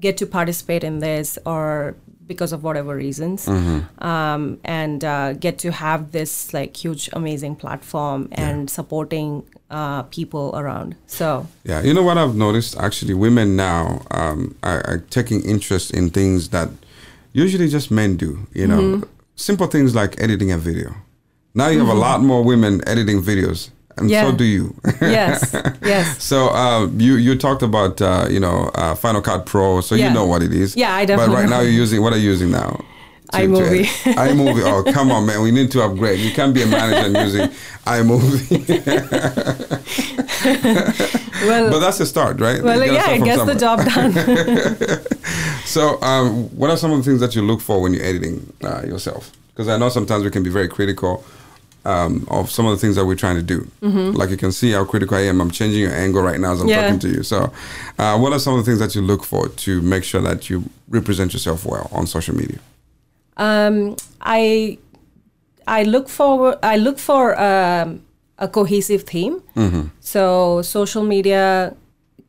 get 0.00 0.16
to 0.16 0.26
participate 0.26 0.82
in 0.82 0.98
this 0.98 1.38
or 1.46 1.94
because 2.26 2.52
of 2.52 2.62
whatever 2.62 2.94
reasons 2.96 3.46
Mm-hmm. 3.46 4.04
um, 4.04 4.58
and 4.64 5.04
uh, 5.04 5.32
get 5.34 5.58
to 5.58 5.70
have 5.72 6.12
this 6.12 6.52
like 6.54 6.76
huge 6.76 7.08
amazing 7.12 7.56
platform 7.56 8.28
and 8.32 8.70
supporting 8.70 9.42
uh, 9.70 10.02
people 10.04 10.52
around 10.54 10.94
so 11.06 11.46
Yeah, 11.64 11.82
you 11.82 11.92
know 11.94 12.02
what 12.02 12.16
I've 12.18 12.36
noticed? 12.36 12.76
Actually, 12.78 13.14
women 13.14 13.56
now 13.56 14.02
um, 14.10 14.54
are, 14.62 14.80
are 14.86 14.98
taking 15.10 15.42
interest 15.44 15.90
in 15.92 16.10
things 16.10 16.48
that 16.50 16.68
usually 17.32 17.68
just 17.68 17.90
men 17.90 18.16
do. 18.16 18.46
You 18.52 18.66
know, 18.68 18.80
Mm-hmm. 18.80 19.02
simple 19.36 19.66
things 19.66 19.94
like 19.94 20.20
editing 20.20 20.52
a 20.52 20.58
video. 20.58 20.94
Now 21.54 21.68
you 21.68 21.78
have 21.78 21.88
a 21.88 22.00
lot 22.08 22.20
more 22.22 22.42
women 22.44 22.80
editing 22.86 23.22
videos, 23.22 23.70
and 23.96 24.10
so 24.10 24.32
do 24.32 24.44
you. 24.44 24.74
yes 25.00 25.54
yes 25.82 26.22
so 26.22 26.48
uh, 26.48 26.86
you 26.96 27.16
you 27.16 27.36
talked 27.36 27.62
about 27.62 28.00
uh, 28.02 28.26
you 28.28 28.40
know 28.40 28.70
uh, 28.74 28.94
Final 28.94 29.22
Cut 29.22 29.46
Pro, 29.46 29.80
so 29.80 29.94
you 29.94 30.10
know 30.10 30.26
what 30.26 30.42
it 30.42 30.52
is. 30.52 30.76
Yeah, 30.76 30.94
I 30.94 31.04
definitely. 31.04 31.34
But 31.34 31.40
right 31.40 31.48
know. 31.48 31.56
now 31.56 31.62
you're 31.62 31.70
using 31.72 32.02
what 32.02 32.12
are 32.12 32.18
you 32.18 32.30
using 32.30 32.50
now? 32.50 32.84
IMovie. 33.32 33.84
iMovie. 34.14 34.62
Oh, 34.62 34.92
come 34.92 35.10
on, 35.10 35.26
man. 35.26 35.42
We 35.42 35.50
need 35.50 35.70
to 35.72 35.82
upgrade. 35.82 36.20
You 36.20 36.30
can't 36.32 36.54
be 36.54 36.62
a 36.62 36.66
manager 36.66 37.20
using 37.20 37.48
iMovie. 37.84 38.50
well 41.48 41.70
but 41.70 41.80
that's 41.80 41.98
the 41.98 42.06
start, 42.06 42.38
right? 42.40 42.62
well 42.62 42.84
yeah 42.84 43.10
it 43.10 43.24
gets 43.24 43.44
the 43.44 43.54
job 43.54 43.78
done 43.84 44.12
So, 45.64 46.00
um, 46.02 46.44
what 46.56 46.70
are 46.70 46.76
some 46.76 46.92
of 46.92 46.98
the 46.98 47.04
things 47.04 47.20
that 47.20 47.34
you 47.34 47.42
look 47.42 47.60
for 47.60 47.80
when 47.80 47.94
you're 47.94 48.04
editing 48.04 48.52
uh, 48.62 48.82
yourself? 48.82 49.32
Because 49.48 49.66
I 49.68 49.78
know 49.78 49.88
sometimes 49.88 50.22
we 50.22 50.30
can 50.30 50.42
be 50.42 50.50
very 50.50 50.68
critical 50.68 51.24
um, 51.84 52.26
of 52.30 52.50
some 52.50 52.66
of 52.66 52.72
the 52.72 52.78
things 52.78 52.96
that 52.96 53.04
we're 53.04 53.14
trying 53.16 53.36
to 53.36 53.42
do. 53.42 53.68
Like 54.20 54.30
you 54.30 54.36
can 54.36 54.52
see 54.52 54.70
how 54.72 54.84
critical 54.84 55.16
I 55.16 55.22
am. 55.22 55.40
I'm 55.40 55.50
changing 55.50 55.80
your 55.82 55.92
angle 55.92 56.22
right 56.22 56.40
now 56.40 56.52
as 56.52 56.60
I'm 56.60 56.66
Mm-hmm. 56.66 56.70
Yeah. 56.70 56.82
talking 56.82 56.98
to 57.00 57.08
you. 57.08 57.22
So, 57.22 57.52
uh, 57.98 58.18
what 58.18 58.32
are 58.32 58.38
some 58.38 58.54
of 58.58 58.64
the 58.64 58.70
things 58.70 58.78
that 58.80 58.94
you 58.94 59.02
look 59.02 59.22
for 59.24 59.48
to 59.48 59.82
make 59.82 60.02
sure 60.04 60.22
that 60.22 60.48
you 60.50 60.64
represent 60.88 61.32
yourself 61.34 61.64
well 61.66 61.88
on 61.92 62.06
social 62.06 62.34
media? 62.34 62.58
Um, 63.36 63.96
I 64.20 64.78
I 65.66 65.82
look 65.84 66.08
for 66.08 66.56
I 66.62 66.76
look 66.76 66.98
for 66.98 67.38
um, 67.40 68.02
a 68.38 68.48
cohesive 68.48 69.02
theme. 69.02 69.40
Mm-hmm. 69.56 69.82
So 70.00 70.62
social 70.62 71.02
media 71.04 71.74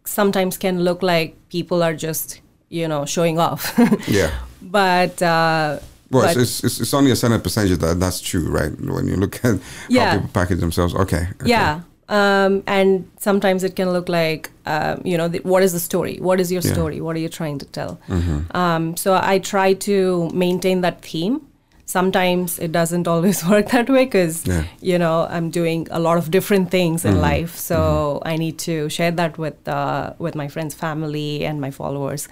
sometimes 0.06 0.58
can 0.58 0.84
look 0.84 1.02
like 1.02 1.36
people 1.50 1.82
are 1.84 1.96
just 1.96 2.42
you 2.70 2.88
know 2.88 3.06
showing 3.06 3.40
off, 3.40 3.74
Yeah. 4.08 4.32
but. 4.62 5.22
Uh, 5.22 5.80
Well, 6.12 6.24
but 6.24 6.38
it's, 6.38 6.64
it's, 6.64 6.80
it's 6.82 6.94
only 6.94 7.12
a 7.12 7.16
certain 7.16 7.42
percentage 7.42 7.78
that 7.80 8.00
that's 8.00 8.22
true, 8.22 8.48
right? 8.50 8.72
When 8.80 9.08
you 9.08 9.16
look 9.16 9.44
at 9.44 9.60
Yeah. 9.90 10.06
how 10.06 10.14
people 10.18 10.30
package 10.34 10.60
themselves. 10.60 10.94
Okay. 10.94 11.28
okay. 11.42 11.50
yeah, 11.50 11.82
um, 12.10 12.62
and 12.68 13.10
sometimes 13.20 13.64
it 13.64 13.76
can 13.76 13.90
look 13.92 14.08
like 14.10 14.52
um, 14.68 15.02
you 15.04 15.18
know 15.18 15.28
the, 15.28 15.40
what 15.40 15.64
is 15.64 15.72
the 15.74 15.80
story? 15.80 16.18
What 16.20 16.40
is 16.40 16.52
your 16.52 16.62
Yeah. 16.62 16.74
story? 16.74 17.02
What 17.02 17.16
are 17.16 17.20
you 17.20 17.30
trying 17.30 17.58
to 17.60 17.66
tell? 17.66 18.00
Mm-hmm. 18.08 18.56
Um, 18.56 18.96
so 18.98 19.20
I 19.22 19.40
try 19.40 19.74
to 19.74 20.30
maintain 20.34 20.82
that 20.82 21.02
theme. 21.02 21.42
Sometimes 21.88 22.58
it 22.60 22.72
doesn't 22.72 23.08
always 23.08 23.46
work 23.50 23.70
that 23.70 23.90
way 23.90 24.06
because 24.06 24.46
Yeah. 24.48 24.64
you 24.82 24.98
know 24.98 25.28
I'm 25.30 25.50
doing 25.52 25.88
a 25.92 26.00
lot 26.00 26.18
of 26.18 26.30
different 26.32 26.70
things 26.72 27.06
in 27.06 27.14
Mm-hmm. 27.14 27.22
life. 27.22 27.56
So 27.56 28.22
I 28.26 28.38
need 28.38 28.58
to 28.60 28.90
share 28.90 29.12
that 29.12 29.38
with 29.38 29.56
uh, 29.68 30.14
with 30.20 30.36
my 30.36 30.48
friends, 30.48 30.74
family, 30.76 31.46
and 31.46 31.60
my 31.62 31.72
followers. 31.72 32.28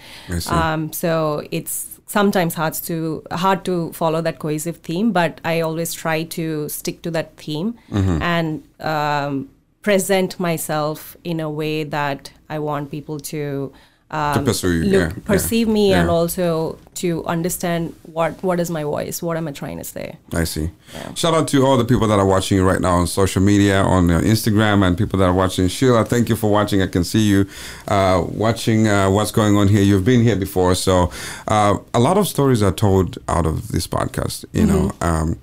Um, 0.48 0.92
so 0.94 1.44
it's 1.52 1.93
sometimes 2.06 2.54
hard 2.56 2.74
to 2.74 3.24
hard 3.32 3.66
to 3.66 3.92
follow 3.94 4.22
that 4.22 4.40
cohesive 4.40 4.78
theme, 4.78 5.12
but 5.12 5.42
I 5.44 5.62
always 5.62 5.94
try 5.94 6.24
to 6.24 6.70
stick 6.70 7.02
to 7.04 7.12
that 7.12 7.38
theme 7.38 7.76
Mm-hmm. 7.92 8.22
and 8.22 8.64
um, 8.80 9.50
present 9.82 10.40
myself 10.40 11.18
in 11.24 11.40
a 11.40 11.50
way 11.50 11.84
that 11.84 12.32
I 12.50 12.60
want 12.60 12.92
people 12.92 13.20
to. 13.20 13.74
Um, 14.14 14.46
pursue 14.46 14.72
you, 14.74 14.84
look, 14.84 14.94
yeah, 14.94 15.08
yeah, 15.18 15.24
perceive 15.26 15.68
me 15.68 15.92
and 15.92 16.08
also 16.08 16.78
to 17.02 17.26
understand 17.26 17.96
what 18.04 18.32
what 18.44 18.60
is 18.60 18.70
my 18.70 18.84
voice 18.84 19.24
what 19.24 19.36
am 19.38 19.48
i 19.48 19.52
trying 19.52 19.80
to 19.80 19.84
say 19.84 20.08
I 20.32 20.46
see. 20.46 20.70
Shout 21.16 21.34
out 21.34 21.48
to 21.50 21.66
all 21.66 21.78
the 21.78 21.86
people 21.86 22.08
that 22.08 22.20
are 22.20 22.26
watching 22.26 22.58
you 22.58 22.66
right 22.66 22.80
now 22.80 22.96
on 23.02 23.08
social 23.08 23.42
media, 23.42 23.82
on 23.82 24.10
uh, 24.12 24.20
Instagram, 24.20 24.86
and 24.86 24.98
people 24.98 25.18
that 25.20 25.26
are 25.26 25.34
watching. 25.34 25.68
Sheila, 25.68 26.06
thank 26.06 26.30
you 26.30 26.36
for 26.36 26.50
watching. 26.52 26.82
I 26.82 26.88
can 26.88 27.04
see 27.04 27.20
you 27.28 27.48
uh, 27.88 28.24
watching 28.28 28.88
uh, 28.88 29.10
what's 29.10 29.32
going 29.32 29.56
on 29.58 29.68
here. 29.68 29.82
You've 29.82 30.06
been 30.06 30.22
here 30.24 30.36
before, 30.36 30.76
so 30.76 31.12
uh, 31.48 31.78
a 31.94 32.00
lot 32.00 32.18
of 32.18 32.28
stories 32.28 32.62
are 32.62 32.72
told 32.72 33.18
out 33.28 33.46
of 33.46 33.70
this 33.70 33.88
podcast. 33.88 34.46
You 34.54 34.66
know, 34.66 34.92
um, 35.02 35.40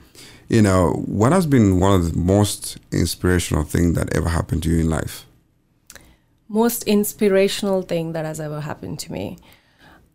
you 0.48 0.62
know 0.62 0.92
what 1.06 1.32
has 1.32 1.46
been 1.46 1.80
one 1.80 1.94
of 1.98 2.12
the 2.12 2.18
most 2.18 2.78
inspirational 2.92 3.64
thing 3.64 3.94
that 3.94 4.14
ever 4.16 4.28
happened 4.28 4.62
to 4.64 4.70
you 4.70 4.80
in 4.80 4.90
life. 4.90 5.26
Most 6.50 6.82
inspirational 6.84 7.82
thing 7.82 8.12
that 8.12 8.24
has 8.24 8.38
ever 8.40 8.60
happened 8.60 8.98
to 8.98 9.12
me 9.12 9.38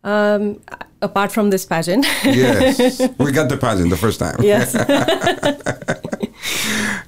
um, 0.04 0.60
apart 1.02 1.32
from 1.32 1.50
this 1.50 1.64
pageant 1.66 2.04
Yes, 2.24 2.78
we 3.18 3.32
got 3.32 3.48
the 3.48 3.56
pageant 3.56 3.90
the 3.90 3.96
first 3.96 4.18
time. 4.20 4.36
yes 4.40 4.74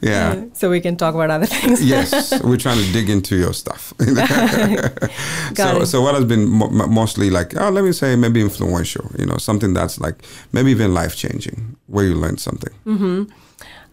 Yeah. 0.00 0.44
so 0.52 0.70
we 0.70 0.80
can 0.80 0.97
talk 0.97 1.14
about 1.14 1.30
other 1.30 1.47
things 1.47 1.82
yes, 1.85 2.32
we're 2.42 2.56
trying 2.56 2.78
to 2.85 2.92
dig 2.92 3.08
into 3.11 3.37
your 3.37 3.52
stuff. 3.52 3.92
So, 3.99 5.80
it. 5.82 5.87
so 5.87 6.00
what 6.02 6.14
has 6.14 6.25
been 6.25 6.49
mo- 6.49 6.70
mo- 6.70 6.87
mostly 6.87 7.30
like, 7.30 7.54
oh, 7.61 7.70
let 7.70 7.85
me 7.85 7.92
say 7.92 8.16
maybe 8.16 8.40
influential, 8.40 9.11
you 9.18 9.26
know, 9.26 9.37
something 9.38 9.75
that's 9.75 10.00
like 10.00 10.16
maybe 10.52 10.70
even 10.70 10.94
life 10.94 11.16
changing, 11.16 11.76
where 11.87 12.04
you 12.04 12.14
learned 12.14 12.40
something. 12.40 12.73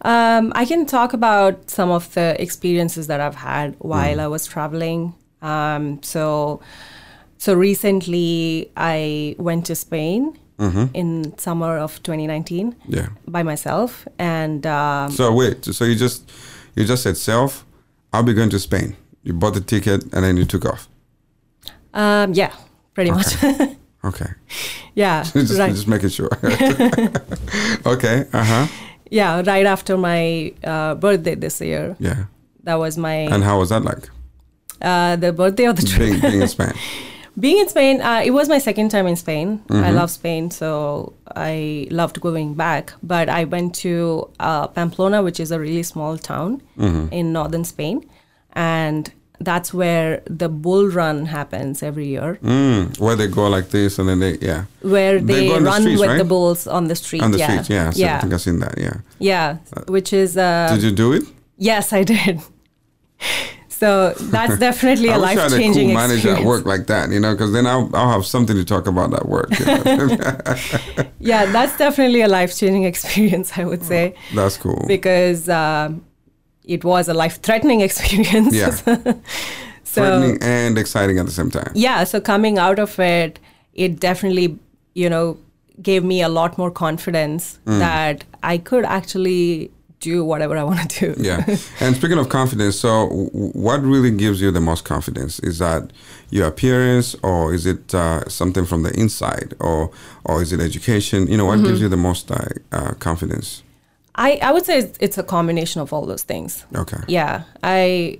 Um, 0.02 0.52
I 0.54 0.64
can 0.64 0.86
talk 0.86 1.12
about 1.12 1.70
some 1.70 1.90
of 1.90 2.12
the 2.14 2.40
experiences 2.40 3.06
that 3.08 3.20
I've 3.20 3.36
had 3.36 3.74
while 3.78 4.20
I 4.20 4.26
was 4.28 4.46
traveling. 4.46 5.14
Um, 5.42 6.02
so, 6.02 6.60
so 7.38 7.54
recently 7.54 8.70
I 8.76 9.36
went 9.38 9.66
to 9.66 9.74
Spain 9.74 10.38
in 10.94 11.36
summer 11.38 11.76
of 11.78 12.02
2019 12.02 12.74
Yeah. 12.88 13.08
by 13.28 13.42
myself, 13.42 14.08
and 14.18 14.66
um, 14.66 15.10
So 15.10 15.30
wait, 15.34 15.64
so 15.66 15.84
you 15.84 15.94
just 15.94 16.30
you 16.74 16.84
just 16.86 17.02
said 17.02 17.16
self, 17.18 17.66
I'll 18.12 18.22
be 18.22 18.32
going 18.32 18.48
to 18.50 18.58
Spain. 18.58 18.96
You 19.22 19.34
bought 19.34 19.52
the 19.54 19.60
ticket 19.60 20.02
and 20.14 20.24
then 20.24 20.36
you 20.38 20.46
took 20.46 20.64
off. 20.64 20.88
um, 21.92 22.32
yeah, 22.32 22.52
pretty 22.94 23.10
much. 23.10 23.36
Okay, 24.04 24.30
yeah, 24.94 25.22
just 25.34 25.58
right. 25.58 25.72
just 25.74 25.86
making 25.88 26.08
sure. 26.10 26.30
okay, 27.86 28.24
uh 28.32 28.44
huh, 28.44 28.66
Yeah, 29.10 29.42
right 29.46 29.66
after 29.66 29.96
my 29.98 30.52
uh, 30.64 30.94
birthday 30.94 31.34
this 31.34 31.60
year. 31.60 31.96
yeah. 31.98 32.24
That 32.64 32.78
was 32.78 32.96
my 32.98 33.28
And 33.30 33.44
how 33.44 33.58
was 33.60 33.68
that 33.68 33.84
like? 33.84 34.08
Uh, 34.82 35.16
the 35.16 35.32
birthday 35.32 35.64
of 35.64 35.76
the 35.76 35.82
trip. 35.86 36.08
Being, 36.10 36.20
being 36.20 36.42
in 36.42 36.48
Spain. 36.56 36.72
Being 37.38 37.58
in 37.58 37.68
Spain, 37.68 38.00
uh, 38.00 38.22
it 38.24 38.30
was 38.30 38.48
my 38.48 38.58
second 38.58 38.88
time 38.90 39.06
in 39.06 39.16
Spain. 39.16 39.62
I 39.68 39.72
Mm-hmm. 39.74 39.96
love 39.96 40.10
Spain, 40.10 40.50
so 40.50 41.12
I 41.36 41.86
loved 41.90 42.20
going 42.20 42.54
back. 42.54 42.94
But 43.02 43.28
I 43.28 43.44
went 43.44 43.74
to 43.84 44.28
uh, 44.40 44.68
Pamplona, 44.68 45.22
which 45.22 45.38
is 45.38 45.50
a 45.52 45.58
really 45.60 45.82
small 45.82 46.16
town 46.16 46.62
Mm-hmm. 46.78 47.12
in 47.12 47.32
northern 47.34 47.64
Spain, 47.64 48.08
and 48.54 49.12
that's 49.38 49.74
where 49.74 50.22
the 50.30 50.48
bull 50.48 50.88
run 50.88 51.26
happens 51.26 51.82
every 51.82 52.06
year, 52.08 52.38
Mm, 52.42 52.98
where 52.98 53.14
they 53.16 53.26
go 53.28 53.48
like 53.48 53.68
this 53.68 53.98
and 53.98 54.08
then 54.08 54.18
they, 54.20 54.38
yeah. 54.40 54.64
where 54.80 55.20
They 55.20 55.48
they, 55.48 55.54
on 55.54 55.62
the 55.64 55.70
run 55.70 55.82
streets, 55.82 56.00
with 56.00 56.08
right? 56.08 56.16
the 56.16 56.24
bulls 56.24 56.66
on 56.66 56.88
the 56.88 56.94
street. 56.96 57.22
On 57.22 57.32
the 57.32 57.38
yeah. 57.38 57.48
streets, 57.62 57.68
yeah. 57.68 57.90
So 57.90 58.06
I 58.06 58.18
think 58.22 58.32
I've 58.32 58.40
seen 58.40 58.60
that, 58.60 58.78
yeah. 58.78 58.96
yeah, 59.18 59.56
which 59.88 60.14
is 60.14 60.38
uh, 60.38 60.70
Did 60.72 60.84
you 60.84 60.90
do 60.92 61.12
it? 61.12 61.24
yes, 61.58 61.92
I 61.92 62.02
did. 62.04 62.40
So 63.78 64.12
that's 64.34 64.58
definitely 64.68 65.10
a 65.10 65.18
life 65.18 65.38
changing 65.50 65.88
cool 65.88 65.94
manager 65.94 66.14
experience. 66.16 66.40
at 66.40 66.46
work 66.46 66.64
like 66.66 66.86
that, 66.86 67.10
you 67.10 67.20
know, 67.20 67.32
because 67.34 67.52
then 67.52 67.66
I'll, 67.66 67.90
I'll 67.94 68.10
have 68.10 68.24
something 68.26 68.56
to 68.56 68.64
talk 68.64 68.86
about 68.86 69.12
at 69.12 69.26
work. 69.28 69.50
you 69.58 69.66
know. 69.66 70.16
Yeah, 71.30 71.46
that's 71.52 71.76
definitely 71.76 72.22
a 72.22 72.28
life 72.28 72.56
changing 72.56 72.84
experience, 72.92 73.48
I 73.58 73.64
would 73.64 73.82
say, 73.82 74.14
That's 74.34 74.56
cool. 74.56 74.84
because 74.86 75.48
um, 75.48 76.04
it 76.64 76.84
was 76.84 77.08
a 77.08 77.14
life 77.14 77.40
threatening 77.42 77.80
experience. 77.82 78.54
Yeah. 78.54 78.70
so 78.70 80.00
Threatening 80.00 80.38
and 80.42 80.78
exciting 80.78 81.18
at 81.18 81.26
the 81.26 81.32
same 81.32 81.50
time. 81.50 81.72
yeah, 81.74 82.04
so 82.04 82.20
coming 82.20 82.58
out 82.58 82.78
of 82.78 82.98
it, 82.98 83.38
it 83.74 84.00
definitely, 84.00 84.58
you 84.94 85.10
know, 85.10 85.36
gave 85.82 86.02
me 86.04 86.22
a 86.22 86.28
lot 86.28 86.56
more 86.56 86.70
confidence 86.70 87.58
Mm. 87.66 87.78
that 87.80 88.24
I 88.42 88.56
could 88.58 88.84
actually 88.86 89.70
do 90.00 90.24
whatever 90.24 90.56
I 90.56 90.62
want 90.62 90.90
to 90.90 91.14
do. 91.14 91.22
Yeah. 91.22 91.44
And 91.80 91.96
speaking 91.96 92.18
of 92.18 92.28
confidence, 92.28 92.78
so 92.78 93.06
what 93.66 93.80
really 93.82 94.10
gives 94.10 94.40
you 94.40 94.50
the 94.52 94.60
most 94.60 94.84
confidence? 94.84 95.38
Is 95.40 95.58
that 95.58 95.90
your 96.30 96.46
appearance, 96.48 97.16
or 97.22 97.54
is 97.54 97.64
it 97.66 97.94
uh, 97.94 98.28
something 98.28 98.66
from 98.66 98.82
the 98.82 98.92
inside, 99.00 99.54
or 99.60 99.90
or 100.24 100.42
is 100.42 100.52
it 100.52 100.60
education? 100.60 101.26
You 101.28 101.36
know, 101.38 101.46
what 101.46 101.58
Mm-hmm. 101.58 101.66
gives 101.68 101.80
you 101.80 101.88
the 101.88 101.96
most 101.96 102.30
uh, 102.30 102.36
uh, 102.72 102.92
confidence? 102.98 103.62
I, 104.14 104.38
I 104.42 104.50
would 104.52 104.64
say 104.64 104.78
it's, 104.78 104.96
it's 105.00 105.18
a 105.18 105.22
combination 105.22 105.80
of 105.82 105.92
all 105.92 106.06
those 106.06 106.24
things. 106.24 106.64
Okay. 106.74 106.98
Yeah, 107.08 107.42
I 107.62 108.18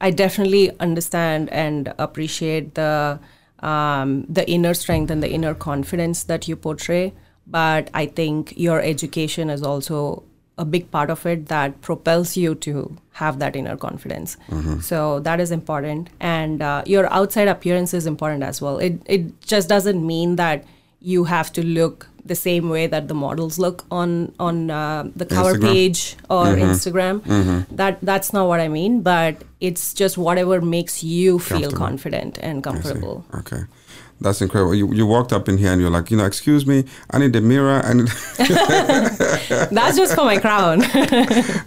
I 0.00 0.10
definitely 0.10 0.70
understand 0.80 1.48
and 1.52 1.92
appreciate 1.98 2.74
the 2.74 3.18
um, 3.60 4.26
the 4.28 4.44
inner 4.50 4.74
strength 4.74 5.10
and 5.10 5.22
the 5.22 5.30
inner 5.30 5.54
confidence 5.54 6.24
that 6.24 6.48
you 6.48 6.56
portray. 6.56 7.12
But 7.46 7.90
I 7.94 8.06
think 8.06 8.52
your 8.56 8.80
education 8.80 9.50
is 9.50 9.62
also 9.62 10.22
a 10.56 10.64
big 10.64 10.90
part 10.90 11.10
of 11.10 11.26
it 11.26 11.46
that 11.48 11.80
propels 11.82 12.36
you 12.36 12.54
to 12.54 12.96
have 13.12 13.38
that 13.40 13.56
inner 13.56 13.76
confidence. 13.76 14.36
So 14.80 15.20
that 15.20 15.40
is 15.40 15.50
important, 15.50 16.10
and 16.20 16.62
uh, 16.62 16.82
your 16.86 17.12
outside 17.12 17.48
appearance 17.48 17.94
is 17.94 18.06
important 18.06 18.42
as 18.42 18.60
well. 18.62 18.78
It 18.78 19.00
it 19.06 19.40
just 19.42 19.68
doesn't 19.68 20.06
mean 20.06 20.36
that 20.36 20.64
you 21.00 21.24
have 21.24 21.52
to 21.52 21.64
look 21.64 22.08
the 22.24 22.34
same 22.34 22.70
way 22.70 22.86
that 22.86 23.08
the 23.08 23.14
models 23.14 23.58
look 23.58 23.84
on 23.90 24.32
on 24.38 24.70
uh, 24.70 25.04
the 25.14 25.26
cover 25.26 25.54
Instagram? 25.54 25.72
page 25.72 26.16
or 26.30 26.46
Instagram. 26.46 27.66
That 27.70 27.98
that's 28.02 28.32
not 28.32 28.48
what 28.48 28.60
I 28.60 28.68
mean, 28.68 29.02
but 29.02 29.42
it's 29.60 29.92
just 29.92 30.16
whatever 30.16 30.60
makes 30.60 31.02
you 31.04 31.38
feel 31.38 31.70
confident 31.70 32.38
and 32.40 32.62
comfortable. 32.64 33.24
Okay. 33.34 33.64
That's 34.20 34.40
incredible. 34.40 34.74
You, 34.74 34.92
you 34.94 35.06
walked 35.06 35.32
up 35.32 35.48
in 35.48 35.58
here 35.58 35.70
and 35.72 35.80
you're 35.80 35.90
like, 35.90 36.10
you 36.10 36.16
know, 36.16 36.24
excuse 36.24 36.66
me, 36.66 36.84
I 37.10 37.18
need 37.18 37.34
a 37.36 37.40
mirror. 37.40 37.82
I 37.84 37.92
need. 37.92 38.08
That's 39.70 39.96
just 39.96 40.14
for 40.14 40.24
my 40.24 40.38
crown. 40.38 40.82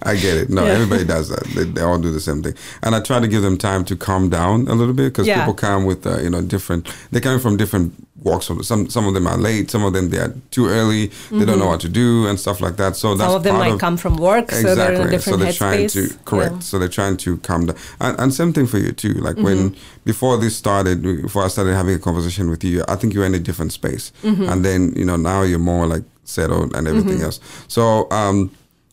I 0.04 0.16
get 0.20 0.38
it. 0.38 0.50
No, 0.50 0.66
Yeah. 0.66 0.72
everybody 0.74 1.06
does 1.06 1.30
that. 1.30 1.44
They, 1.56 1.66
they 1.66 1.82
all 1.82 2.00
do 2.00 2.12
the 2.12 2.20
same 2.20 2.42
thing. 2.44 2.56
And 2.84 2.96
I 2.96 3.00
try 3.02 3.20
to 3.20 3.28
give 3.28 3.42
them 3.42 3.58
time 3.58 3.86
to 3.86 3.96
calm 3.96 4.30
down 4.30 4.68
a 4.68 4.76
little 4.76 4.94
bit 4.94 5.14
because 5.14 5.28
Yeah. 5.28 5.40
people 5.42 5.54
come 5.54 5.86
with, 5.86 6.06
uh, 6.08 6.20
you 6.22 6.30
know, 6.30 6.42
different. 6.42 6.88
They're 7.12 7.22
coming 7.22 7.40
from 7.40 7.58
different 7.58 7.94
walks. 8.24 8.50
Of, 8.50 8.66
some 8.66 8.90
some 8.90 9.06
of 9.08 9.14
them 9.14 9.28
are 9.28 9.38
late. 9.38 9.70
Some 9.70 9.84
of 9.84 9.94
them 9.94 10.10
they 10.10 10.18
are 10.18 10.34
too 10.52 10.68
early. 10.68 11.12
They 11.32 11.46
don't 11.46 11.60
know 11.60 11.68
what 11.68 11.82
to 11.82 11.90
do 11.90 12.28
and 12.28 12.40
stuff 12.40 12.60
like 12.62 12.78
that. 12.78 12.96
So 12.96 13.16
that's 13.16 13.22
Mm-hmm. 13.22 13.28
Some 13.28 13.36
of 13.38 13.44
them 13.44 13.58
might 13.58 13.80
come 13.80 13.98
from 13.98 14.16
work, 14.18 14.52
so 14.52 14.74
they're 14.76 14.94
in 14.94 15.14
a 15.14 15.20
so 15.20 15.38
they're 15.38 15.54
trying 15.54 15.88
to 15.90 16.10
correct. 16.26 16.54
Yeah. 16.54 16.60
So 16.60 16.80
they're 16.80 16.96
trying 17.00 17.18
to 17.18 17.38
calm 17.38 17.68
down. 17.68 17.76
And, 18.00 18.20
and 18.20 18.34
same 18.34 18.54
thing 18.54 18.68
for 18.68 18.80
you 18.80 18.92
too. 18.92 19.14
Like 19.28 19.38
when 19.38 19.58
Mm-hmm. 19.58 19.78
before 20.06 20.38
this 20.38 20.56
started, 20.56 21.02
before 21.02 21.44
I 21.44 21.48
started 21.50 21.74
having 21.76 21.96
a 21.96 22.00
conversation 22.00 22.37
with 22.50 22.64
you, 22.64 22.84
I 22.88 22.96
think 22.96 23.14
you're 23.14 23.26
in 23.26 23.34
a 23.36 23.40
different 23.40 23.72
space. 23.74 24.12
Mm-hmm. 24.24 24.44
And 24.52 24.64
then 24.66 24.94
you 24.96 25.06
know 25.06 25.18
now 25.18 25.42
you're 25.42 25.60
more 25.74 25.88
like 25.88 26.04
settled 26.24 26.76
and 26.76 26.88
everything 26.88 27.22
else. 27.22 27.40
So 27.68 28.08
um, 28.12 28.52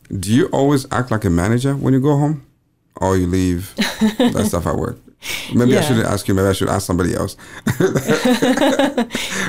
do 0.09 0.31
you 0.33 0.45
always 0.47 0.85
act 0.91 1.11
like 1.11 1.25
a 1.25 1.29
manager 1.29 1.73
when 1.75 1.93
you 1.93 2.01
go 2.01 2.17
home, 2.17 2.45
or 3.01 3.17
you 3.17 3.27
leave 3.27 3.73
that 4.33 4.45
stuff 4.47 4.65
at 4.67 4.75
work? 4.75 4.97
Maybe 5.55 5.75
I 5.77 5.81
shouldn't 5.81 6.05
ask 6.05 6.27
you. 6.27 6.33
Maybe 6.35 6.49
I 6.49 6.53
should 6.53 6.69
ask 6.69 6.85
somebody 6.85 7.13
else. 7.15 7.35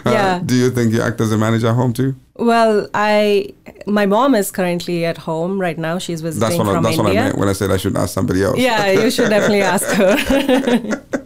Uh, 0.07 0.11
Yeah. 0.13 0.41
do 0.45 0.55
you 0.55 0.71
think 0.71 0.93
you 0.95 1.03
act 1.03 1.21
as 1.21 1.33
a 1.33 1.39
manager 1.39 1.67
at 1.69 1.75
home 1.75 1.93
too? 1.93 2.15
Well, 2.37 2.89
I 2.95 3.53
my 3.87 4.07
mom 4.07 4.35
is 4.35 4.51
currently 4.51 5.05
at 5.05 5.19
home 5.19 5.61
right 5.61 5.79
now. 5.79 5.99
She's 5.99 6.21
visiting 6.21 6.49
That's 6.49 6.59
what 6.59 6.69
I, 6.69 6.75
from 6.75 6.85
that's 6.85 6.97
what 6.99 7.07
I 7.07 7.11
India. 7.11 7.25
meant 7.25 7.39
when 7.39 7.49
I 7.49 7.53
said 7.55 7.71
I 7.71 7.77
should 7.77 7.97
ask 7.97 8.13
somebody 8.15 8.43
else. 8.45 8.59
yeah, 8.59 8.91
you 8.91 9.11
should 9.11 9.31
definitely 9.31 9.63
ask 9.63 9.87
her. 10.01 10.17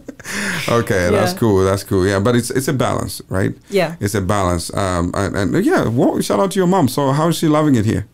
Okay, 0.69 1.09
that's 1.11 1.33
cool. 1.33 1.63
That's 1.63 1.83
cool. 1.83 2.05
Yeah, 2.07 2.19
but 2.19 2.35
it's 2.35 2.49
it's 2.51 2.67
a 2.67 2.73
balance, 2.73 3.21
right? 3.29 3.53
Yeah. 3.69 3.95
It's 3.99 4.15
a 4.15 4.21
balance. 4.21 4.71
Um, 4.75 5.11
and, 5.15 5.35
and 5.35 5.65
yeah, 5.65 5.87
well, 5.87 6.21
shout 6.21 6.39
out 6.39 6.51
to 6.51 6.59
your 6.59 6.67
mom. 6.67 6.87
So 6.87 7.11
how 7.11 7.29
is 7.29 7.37
she 7.37 7.47
loving 7.47 7.75
it 7.75 7.85
here? 7.85 8.05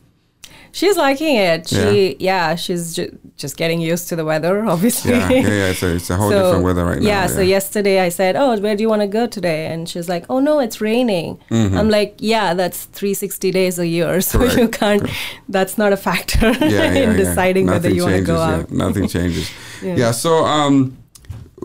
She's 0.71 0.95
liking 0.97 1.35
it. 1.37 1.67
She 1.69 2.15
yeah, 2.19 2.55
she's 2.55 2.95
ju- 2.95 3.17
just 3.35 3.57
getting 3.57 3.81
used 3.81 4.09
to 4.09 4.15
the 4.15 4.23
weather, 4.25 4.63
obviously. 4.75 5.11
Yeah, 5.11 5.29
yeah, 5.29 5.41
yeah. 5.47 5.69
It's 5.71 5.81
a, 5.83 5.95
it's 5.95 6.09
a 6.09 6.15
whole 6.17 6.29
different 6.29 6.63
weather 6.63 6.85
right 6.85 7.01
now. 7.01 7.07
yeah, 7.07 7.27
so 7.27 7.41
yesterday 7.41 7.99
I 8.01 8.09
said, 8.09 8.35
"Oh, 8.35 8.59
where 8.59 8.75
do 8.75 8.83
you 8.83 8.89
want 8.89 9.01
to 9.01 9.07
go 9.07 9.25
today?" 9.27 9.67
And 9.67 9.89
she's 9.89 10.07
like, 10.07 10.25
"Oh 10.29 10.39
no, 10.39 10.59
it's 10.59 10.79
raining." 10.79 11.39
I'm 11.49 11.89
like, 11.89 12.15
"Yeah, 12.19 12.53
that's 12.53 12.85
360 12.85 13.51
days 13.51 13.79
a 13.79 13.87
year, 13.87 14.21
so 14.29 14.37
Mm-hmm. 14.39 14.47
Correct, 14.47 14.61
you 14.61 14.69
can't. 14.69 15.09
That's 15.49 15.77
not 15.77 15.93
a 15.93 15.97
factor 15.97 16.51
Yeah, 16.51 16.67
yeah, 16.69 16.93
in 17.03 17.09
yeah. 17.11 17.17
deciding 17.17 17.65
whether 17.65 17.89
Nothing 17.89 17.95
you 17.95 18.03
want 18.03 18.15
to 18.17 18.21
go 18.23 18.35
yeah. 18.37 18.55
out." 18.55 18.71
Nothing 18.71 19.07
changes. 19.07 19.49
Yeah. 19.81 19.95
yeah. 19.95 20.11
So 20.11 20.45
um, 20.45 20.97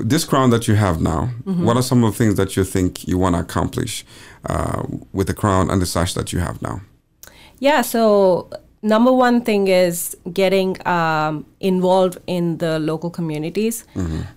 this 0.03 0.25
crown 0.25 0.51
that 0.51 0.67
you 0.69 0.75
have 0.75 1.01
now, 1.01 1.31
Mm-hmm. 1.47 1.65
what 1.67 1.77
are 1.77 1.83
some 1.83 2.05
of 2.05 2.13
the 2.13 2.19
things 2.19 2.35
that 2.37 2.57
you 2.57 2.65
think 2.65 3.07
you 3.09 3.19
want 3.19 3.35
to 3.37 3.41
accomplish 3.41 4.05
uh, 4.51 4.83
with 5.13 5.27
the 5.27 5.35
crown 5.35 5.71
and 5.71 5.81
the 5.83 5.87
sash 5.87 6.15
that 6.15 6.33
you 6.33 6.41
have 6.41 6.61
now? 6.63 6.81
Yeah, 7.59 7.83
so 7.83 8.49
number 8.83 9.13
one 9.13 9.41
thing 9.43 9.69
is 9.69 10.17
getting 10.33 10.77
um, 10.87 11.47
involved 11.61 12.19
in 12.27 12.59
the 12.59 12.79
local 12.81 13.11
communities. 13.11 13.85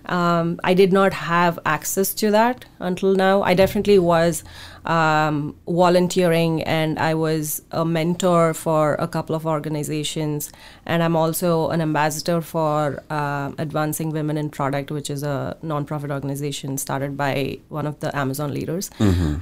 Um, 0.06 0.60
I 0.62 0.74
did 0.74 0.92
not 0.92 1.12
have 1.12 1.58
access 1.66 2.14
to 2.14 2.30
that 2.30 2.64
until 2.78 3.14
now. 3.16 3.42
I 3.42 3.54
definitely 3.54 3.98
was 3.98 4.44
um, 4.86 5.56
volunteering 5.66 6.62
and 6.62 6.98
I 6.98 7.14
was 7.14 7.62
a 7.72 7.84
mentor 7.84 8.54
for 8.54 8.94
a 8.94 9.08
couple 9.08 9.34
of 9.36 9.44
organizations. 9.46 10.52
And 10.86 11.02
I'm 11.02 11.16
also 11.16 11.70
an 11.70 11.80
ambassador 11.80 12.40
for 12.40 13.02
uh, 13.10 13.52
Advancing 13.58 14.10
Women 14.10 14.36
in 14.36 14.50
Product, 14.50 14.90
which 14.90 15.10
is 15.10 15.22
a 15.22 15.56
nonprofit 15.62 16.10
organization 16.10 16.78
started 16.78 17.16
by 17.16 17.58
one 17.68 17.86
of 17.86 18.00
the 18.00 18.16
Amazon 18.16 18.52
leaders. 18.54 18.90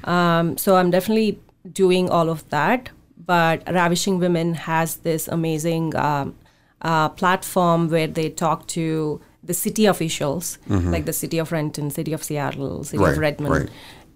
Um, 0.04 0.57
so 0.57 0.76
I'm 0.76 0.90
definitely 0.90 1.38
doing 1.72 2.11
all 2.11 2.28
of 2.28 2.48
that 2.50 2.90
but 3.26 3.62
Ravishing 3.66 4.18
Women 4.18 4.52
has 4.54 4.96
this 4.96 5.28
amazing 5.28 5.96
um, 5.96 6.35
uh, 6.83 7.09
platform 7.09 7.88
where 7.88 8.07
they 8.07 8.28
talk 8.28 8.66
to 8.68 9.20
the 9.42 9.54
city 9.54 9.87
officials, 9.87 10.59
like 10.68 11.07
the 11.07 11.12
city 11.12 11.38
of 11.38 11.50
Renton, 11.52 11.90
city 11.90 12.12
of 12.12 12.22
Seattle, 12.22 12.85
city 12.85 13.02
Right, 13.02 13.12
of 13.12 13.18
Redmond. 13.18 13.54
right. 13.54 13.70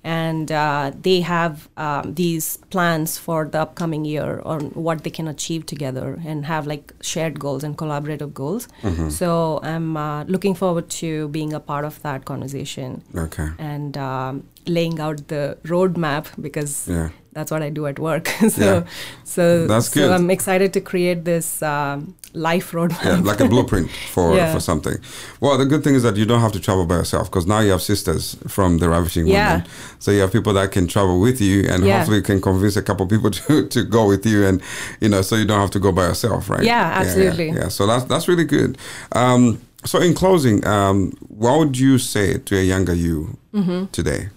And 0.08 0.50
uh, 0.50 0.92
they 1.06 1.20
have 1.20 1.68
um, 1.76 2.14
these 2.20 2.46
plans 2.74 3.18
for 3.26 3.40
the 3.52 3.60
upcoming 3.64 4.04
year 4.12 4.40
on 4.52 4.60
what 4.86 5.04
they 5.04 5.10
can 5.18 5.28
achieve 5.28 5.66
together 5.66 6.08
and 6.30 6.46
have 6.46 6.66
like 6.72 6.92
shared 7.10 7.38
goals 7.38 7.62
and 7.64 7.76
collaborative 7.82 8.32
goals. 8.32 8.68
Mm-hmm. 8.82 9.10
So 9.10 9.60
I'm 9.62 9.96
uh, 9.96 10.24
looking 10.34 10.54
forward 10.54 10.88
to 11.02 11.28
being 11.28 11.52
a 11.52 11.60
part 11.60 11.84
of 11.84 12.00
that 12.06 12.24
conversation 12.24 13.02
Okay. 13.26 13.48
and 13.58 13.96
um, 13.98 14.44
laying 14.66 14.98
out 15.00 15.28
the 15.28 15.44
roadmap 15.64 16.24
because 16.40 16.72
Yeah. 16.88 17.08
That's 17.38 17.50
what 17.50 17.62
I 17.62 17.70
do 17.70 17.86
at 17.86 17.98
work. 17.98 18.28
so, 18.50 18.64
Yeah. 18.64 18.82
so 19.24 19.66
That's 19.66 19.88
good. 19.88 20.08
So 20.08 20.12
I'm 20.14 20.30
excited 20.30 20.72
to 20.72 20.80
create 20.80 21.24
this 21.24 21.62
um, 21.62 22.14
life 22.34 22.72
roadmap. 22.72 23.04
Yeah, 23.04 23.20
like 23.30 23.40
a 23.40 23.48
blueprint 23.54 23.88
for 24.14 24.34
Yeah. 24.36 24.52
for 24.52 24.60
something. 24.60 24.96
Well, 25.40 25.56
the 25.58 25.64
good 25.72 25.82
thing 25.84 25.94
is 25.94 26.02
that 26.02 26.16
you 26.16 26.26
don't 26.26 26.40
have 26.40 26.52
to 26.52 26.60
travel 26.60 26.84
by 26.86 26.96
yourself 26.96 27.30
because 27.30 27.46
now 27.46 27.60
you 27.60 27.70
have 27.70 27.82
sisters 27.82 28.36
from 28.48 28.78
the 28.78 28.88
Ravishing 28.88 29.26
Yeah. 29.26 29.36
Women. 29.52 29.66
So 29.98 30.10
you 30.10 30.20
have 30.24 30.32
people 30.32 30.52
that 30.54 30.72
can 30.72 30.86
travel 30.86 31.20
with 31.20 31.40
you, 31.40 31.56
and 31.70 31.84
Yeah. 31.84 31.98
hopefully 31.98 32.18
you 32.18 32.22
can 32.24 32.40
convince 32.40 32.76
a 32.76 32.82
couple 32.82 33.06
people 33.06 33.30
to, 33.38 33.66
to 33.68 33.80
go 33.84 34.02
with 34.12 34.26
you, 34.26 34.44
and 34.48 34.60
you 35.00 35.08
know, 35.08 35.22
so 35.22 35.36
you 35.36 35.44
don't 35.46 35.60
have 35.60 35.70
to 35.78 35.80
go 35.80 35.92
by 35.92 36.04
yourself, 36.08 36.50
right? 36.50 36.64
Yeah, 36.64 37.00
absolutely. 37.02 37.48
Yeah. 37.50 37.68
So 37.68 37.86
that's 37.86 38.04
that's 38.10 38.26
really 38.28 38.44
good. 38.56 38.76
Um, 39.12 39.60
so 39.84 40.00
in 40.00 40.12
closing, 40.14 40.66
um, 40.66 41.12
what 41.42 41.58
would 41.60 41.78
you 41.78 41.98
say 41.98 42.38
to 42.38 42.52
a 42.58 42.62
younger 42.74 42.94
you 42.94 43.36
Mm-hmm. 43.54 43.86
today? 43.92 44.28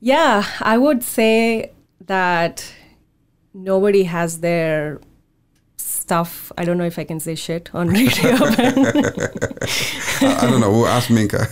Yeah, 0.00 0.44
I 0.60 0.78
would 0.78 1.02
say 1.02 1.72
that 2.06 2.72
nobody 3.54 4.04
has 4.04 4.40
their 4.40 5.00
stuff. 5.76 6.52
I 6.58 6.64
don't 6.64 6.78
know 6.78 6.84
if 6.84 6.98
I 6.98 7.04
can 7.04 7.18
say 7.20 7.34
shit 7.34 7.70
on 7.74 7.88
radio. 7.88 8.32
I, 8.32 8.38
don't 10.48 10.60
know. 10.60 10.70
We'll 10.76 10.86
ask 10.86 11.10
Minka. 11.10 11.46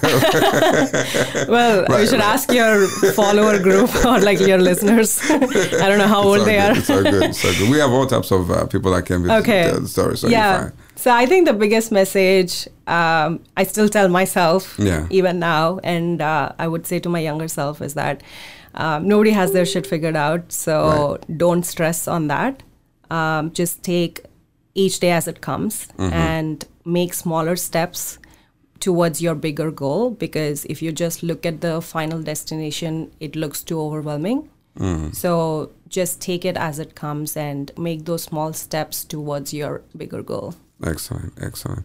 well, 1.48 1.86
we 1.88 2.06
should 2.06 2.20
right. 2.20 2.34
ask 2.34 2.52
your 2.52 2.86
follower 3.14 3.58
group 3.58 3.90
or 4.10 4.20
like 4.20 4.38
your 4.40 4.58
listeners. 4.58 5.18
I 5.30 5.88
don't 5.88 5.98
know 5.98 6.06
how 6.06 6.20
It's 6.20 6.26
old 6.38 6.46
they 6.46 6.56
good. 6.56 6.70
are. 6.70 6.76
It's 6.78 6.90
all 6.90 7.02
good. 7.02 7.22
It's 7.30 7.44
all 7.44 7.52
good. 7.58 7.70
We 7.70 7.78
have 7.78 7.90
all 7.90 8.06
types 8.06 8.30
of 8.30 8.50
uh, 8.50 8.66
people 8.66 8.92
that 8.92 9.06
can 9.06 9.22
be 9.24 9.30
Okay. 9.30 9.70
the 9.70 9.88
story, 9.88 10.16
so 10.16 10.28
Yeah. 10.28 10.70
So 10.96 11.10
I 11.10 11.26
think 11.26 11.46
the 11.46 11.52
biggest 11.52 11.90
message 11.92 12.68
um, 12.86 13.40
I 13.56 13.64
still 13.64 13.88
tell 13.88 14.08
myself, 14.08 14.76
Yeah. 14.78 15.06
even 15.10 15.38
now, 15.38 15.78
and 15.82 16.20
uh, 16.22 16.52
I 16.58 16.68
would 16.68 16.86
say 16.86 16.98
to 17.00 17.08
my 17.08 17.18
younger 17.20 17.48
self 17.48 17.80
is 17.82 17.94
that 17.94 18.22
um, 18.74 19.06
nobody 19.08 19.30
has 19.30 19.52
their 19.52 19.66
shit 19.66 19.86
figured 19.86 20.16
out. 20.16 20.52
So 20.52 21.18
don't 21.36 21.64
stress 21.64 22.06
on 22.08 22.28
that. 22.28 22.62
Um, 23.10 23.52
just 23.52 23.82
take 23.82 24.24
each 24.74 25.00
day 25.00 25.10
as 25.12 25.28
it 25.28 25.40
comes 25.40 25.88
and 25.98 26.64
make 26.84 27.14
smaller 27.14 27.56
steps 27.56 28.18
towards 28.80 29.22
your 29.22 29.34
bigger 29.34 29.70
goal. 29.70 30.10
Because 30.10 30.64
if 30.66 30.82
you 30.82 30.90
just 30.92 31.22
look 31.22 31.46
at 31.46 31.60
the 31.60 31.80
final 31.80 32.20
destination, 32.22 33.10
it 33.20 33.36
looks 33.36 33.62
too 33.62 33.80
overwhelming. 33.80 34.48
So 35.12 35.70
just 35.88 36.20
take 36.20 36.44
it 36.44 36.56
as 36.56 36.78
it 36.80 36.94
comes 36.96 37.36
and 37.36 37.70
make 37.78 38.04
those 38.06 38.24
small 38.24 38.52
steps 38.52 39.04
towards 39.04 39.54
your 39.54 39.82
bigger 39.96 40.22
goal. 40.22 40.54
Excellent, 40.86 41.32
excellent. 41.40 41.84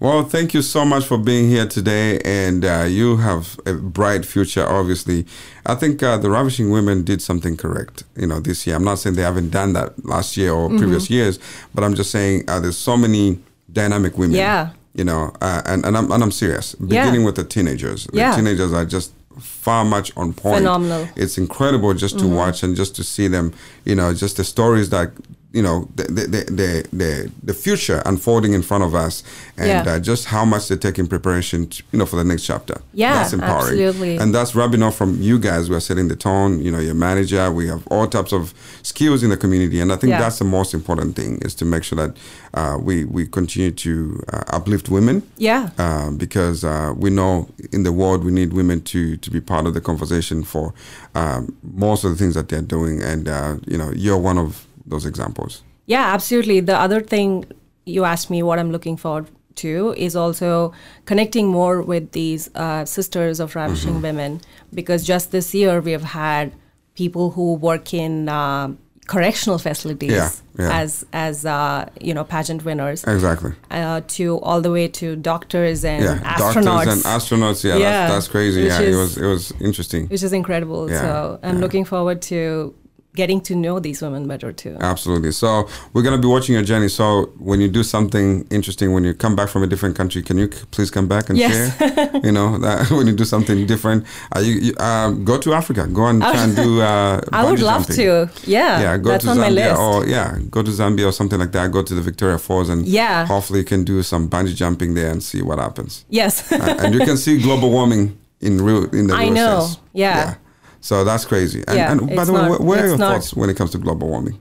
Well, 0.00 0.22
thank 0.24 0.54
you 0.54 0.62
so 0.62 0.84
much 0.84 1.04
for 1.04 1.18
being 1.18 1.48
here 1.50 1.66
today, 1.66 2.18
and 2.24 2.64
uh, 2.64 2.84
you 2.88 3.16
have 3.18 3.58
a 3.66 3.74
bright 3.74 4.24
future. 4.24 4.64
Obviously, 4.66 5.26
I 5.66 5.74
think 5.74 6.02
uh, 6.02 6.16
the 6.18 6.30
Ravishing 6.30 6.70
Women 6.70 7.02
did 7.04 7.20
something 7.20 7.56
correct. 7.56 8.04
You 8.16 8.26
know, 8.26 8.40
this 8.40 8.66
year. 8.66 8.76
I'm 8.76 8.84
not 8.84 8.98
saying 9.00 9.16
they 9.16 9.22
haven't 9.22 9.50
done 9.50 9.72
that 9.74 10.02
last 10.04 10.36
year 10.36 10.52
or 10.52 10.68
Mm-hmm. 10.68 10.78
previous 10.78 11.10
years, 11.10 11.38
but 11.74 11.84
I'm 11.84 11.94
just 11.94 12.10
saying 12.10 12.44
uh, 12.48 12.58
there's 12.60 12.78
so 12.78 12.96
many 12.96 13.38
dynamic 13.72 14.16
women. 14.16 14.36
Yeah. 14.36 14.70
You 14.94 15.04
know, 15.04 15.32
uh, 15.42 15.62
and 15.66 15.84
and 15.84 15.96
I'm 15.96 16.10
and 16.10 16.22
I'm 16.22 16.32
serious. 16.32 16.74
Beginning 16.74 17.24
with 17.24 17.36
the 17.36 17.44
teenagers. 17.44 18.06
The 18.06 18.18
Yeah. 18.18 18.34
teenagers 18.36 18.72
are 18.72 18.84
just 18.86 19.12
far 19.38 19.84
much 19.84 20.10
on 20.16 20.32
point. 20.32 20.58
Phenomenal. 20.58 21.04
Mm-hmm. 21.04 21.20
It's 21.22 21.38
incredible 21.38 21.92
just 21.94 22.18
to 22.20 22.26
watch 22.26 22.62
and 22.62 22.74
just 22.74 22.96
to 22.96 23.04
see 23.04 23.28
them. 23.28 23.52
You 23.84 23.94
know, 23.94 24.12
just 24.14 24.36
the 24.38 24.44
stories 24.44 24.88
that 24.90 25.12
you 25.52 25.62
know 25.62 25.88
the 25.94 26.04
the 26.04 26.26
the 26.50 26.86
the, 26.92 27.30
the, 27.42 27.54
future 27.54 28.02
unfolding 28.04 28.52
in 28.52 28.62
front 28.62 28.84
of 28.84 28.94
us, 28.94 29.22
and 29.56 29.68
Yeah. 29.86 29.94
uh, 29.94 29.98
just 29.98 30.26
how 30.26 30.44
much 30.44 30.68
they 30.68 30.76
take 30.76 30.98
in 30.98 31.06
preparation. 31.06 31.66
To, 31.68 31.82
you 31.92 31.98
know, 31.98 32.04
for 32.06 32.16
the 32.16 32.24
next 32.24 32.44
chapter. 32.44 32.82
Yeah, 32.92 33.14
that's 33.14 33.32
empowering. 33.32 33.80
absolutely. 33.80 34.18
And 34.18 34.34
that's 34.34 34.54
rubbing 34.54 34.82
off 34.82 34.96
from 34.96 35.22
you 35.22 35.38
guys. 35.38 35.70
We're 35.70 35.80
setting 35.80 36.08
the 36.08 36.16
tone. 36.16 36.60
You 36.60 36.70
know, 36.70 36.78
your 36.80 36.94
manager. 36.94 37.50
We 37.50 37.66
have 37.68 37.86
all 37.88 38.06
types 38.06 38.32
of 38.32 38.52
skills 38.82 39.22
in 39.22 39.30
the 39.30 39.38
community, 39.38 39.80
and 39.80 39.90
I 39.90 39.96
think 39.96 40.10
Yeah. 40.10 40.20
that's 40.20 40.38
the 40.38 40.44
most 40.44 40.74
important 40.74 41.16
thing 41.16 41.38
is 41.40 41.54
to 41.56 41.64
make 41.64 41.82
sure 41.82 41.96
that 41.96 42.16
uh, 42.52 42.76
we 42.78 43.06
we 43.06 43.26
continue 43.26 43.70
to 43.70 44.22
uh, 44.32 44.42
uplift 44.52 44.90
women 44.90 45.22
Yeah. 45.38 45.70
uh, 45.78 46.10
because 46.10 46.62
uh, 46.62 46.92
we 46.94 47.08
know 47.08 47.48
in 47.72 47.84
the 47.84 47.92
world 47.92 48.22
we 48.22 48.32
need 48.32 48.52
women 48.52 48.82
to 48.82 49.16
to 49.16 49.30
be 49.30 49.40
part 49.40 49.66
of 49.66 49.72
the 49.72 49.80
conversation 49.80 50.42
for 50.44 50.74
um, 51.14 51.56
most 51.62 52.04
of 52.04 52.10
the 52.10 52.16
things 52.16 52.34
that 52.34 52.48
they're 52.50 52.60
doing, 52.60 53.02
and 53.02 53.28
uh, 53.28 53.56
you 53.66 53.78
know 53.78 53.90
you're 53.96 54.18
one 54.18 54.36
of 54.38 54.67
those 54.88 55.06
examples. 55.06 55.62
Yeah, 55.86 56.06
absolutely. 56.14 56.60
The 56.60 56.76
other 56.78 57.00
thing 57.00 57.44
you 57.84 58.04
asked 58.04 58.28
me 58.30 58.42
what 58.42 58.58
I'm 58.58 58.70
looking 58.70 58.96
forward 58.96 59.28
to 59.56 59.94
is 59.96 60.14
also 60.14 60.72
connecting 61.04 61.46
more 61.48 61.82
with 61.82 62.12
these 62.12 62.50
uh, 62.54 62.84
sisters 62.84 63.40
of 63.40 63.54
ravishing 63.56 63.94
Mm-hmm. 63.94 64.02
women 64.02 64.40
because 64.72 65.00
just 65.04 65.32
this 65.32 65.54
year 65.54 65.80
we 65.80 65.92
have 65.92 66.04
had 66.04 66.52
people 66.94 67.30
who 67.30 67.54
work 67.54 67.92
in 67.94 68.28
uh, 68.28 68.68
correctional 69.06 69.58
facilities 69.58 70.10
Yeah, 70.12 70.30
yeah. 70.58 70.80
as 70.82 71.04
as 71.12 71.46
uh, 71.46 71.88
you 72.00 72.12
know 72.14 72.24
pageant 72.24 72.64
winners 72.64 73.02
Exactly. 73.04 73.52
uh, 73.70 74.02
to 74.16 74.38
all 74.40 74.60
the 74.60 74.70
way 74.70 74.86
to 75.00 75.16
doctors 75.16 75.84
and 75.84 76.04
Yeah, 76.04 76.18
astronauts. 76.36 76.64
doctors 76.64 76.92
and 76.94 77.02
astronauts. 77.04 77.64
Yeah, 77.64 77.76
Yeah, 77.76 77.90
That's, 77.90 78.12
that's 78.14 78.28
crazy. 78.28 78.62
which 78.64 78.72
Yeah, 78.72 78.80
it 78.92 78.94
was 79.02 79.16
it 79.16 79.26
was 79.26 79.52
interesting. 79.60 80.08
which 80.08 80.22
is 80.22 80.32
incredible. 80.32 80.88
So 80.88 81.40
I'm 81.42 81.58
looking 81.58 81.84
forward 81.86 82.20
to 82.32 82.74
getting 83.14 83.40
to 83.40 83.54
know 83.56 83.80
these 83.80 84.00
women 84.00 84.28
better 84.28 84.52
too. 84.52 84.76
Absolutely. 84.80 85.32
So 85.32 85.68
we're 85.92 86.02
gonna 86.02 86.18
be 86.18 86.28
watching 86.28 86.54
your 86.54 86.62
journey. 86.62 86.88
So 86.88 87.32
when 87.38 87.60
you 87.60 87.66
do 87.68 87.82
something 87.82 88.46
interesting, 88.50 88.92
when 88.92 89.02
you 89.02 89.12
come 89.14 89.34
back 89.34 89.48
from 89.48 89.62
a 89.64 89.66
different 89.66 89.96
country, 89.96 90.22
can 90.22 90.38
you 90.38 90.48
please 90.70 90.90
come 90.90 91.08
back 91.08 91.28
and 91.28 91.36
Yes. 91.38 91.76
share? 91.78 92.10
you 92.22 92.30
know, 92.30 92.58
that 92.58 92.90
when 92.96 93.06
you 93.08 93.14
do 93.14 93.24
something 93.24 93.66
different, 93.66 94.04
uh, 94.36 94.40
you, 94.40 94.52
you 94.54 94.72
um, 94.78 95.24
go 95.24 95.36
to 95.38 95.52
Africa. 95.54 95.86
Go 95.88 96.06
and 96.06 96.20
try 96.22 96.44
and 96.44 96.54
do. 96.54 96.80
Uh, 96.88 97.20
I 97.32 97.50
would 97.50 97.60
love 97.60 97.86
jumping. 97.88 97.96
to. 97.96 98.30
Yeah, 98.50 98.80
Yeah, 98.80 98.96
go 98.98 99.10
that's 99.10 99.24
to 99.24 99.30
on 99.30 99.38
my 99.38 99.48
Zambia 99.50 99.54
list. 99.70 99.80
or 99.80 100.06
yeah, 100.06 100.38
go 100.50 100.62
to 100.62 100.70
Zambia 100.70 101.06
or 101.08 101.12
something 101.12 101.40
like 101.40 101.52
that. 101.52 101.72
Go 101.72 101.82
to 101.82 101.94
the 101.94 102.00
Victoria 102.02 102.38
Falls 102.38 102.68
and 102.68 102.86
Yeah. 102.86 103.26
hopefully 103.26 103.60
you 103.60 103.64
can 103.64 103.82
do 103.84 104.02
some 104.02 104.28
bungee 104.28 104.54
jumping 104.54 104.94
there 104.94 105.10
and 105.10 105.22
see 105.22 105.42
what 105.42 105.58
happens. 105.58 106.04
yes. 106.08 106.52
Uh, 106.52 106.76
and 106.78 106.94
you 106.94 107.00
can 107.00 107.16
see 107.16 107.40
global 107.42 107.70
warming 107.70 108.16
in 108.40 108.60
real 108.62 108.84
in 108.94 109.08
the 109.08 109.14
I 109.22 109.24
real 109.24 109.32
know. 109.34 109.60
sense. 109.60 109.78
Yeah. 109.92 110.34
So 110.80 111.04
that's 111.04 111.24
crazy. 111.24 111.64
And, 111.68 111.76
Yeah, 111.76 111.92
and 111.92 112.00
by 112.16 112.24
the 112.24 112.32
way, 112.32 112.42
not- 112.42 112.60
wh- 112.60 112.64
where 112.64 112.84
are 112.84 112.88
your 112.88 112.98
not- 112.98 113.14
thoughts 113.14 113.34
when 113.34 113.50
it 113.50 113.56
comes 113.56 113.70
to 113.72 113.78
global 113.78 114.08
warming? 114.08 114.38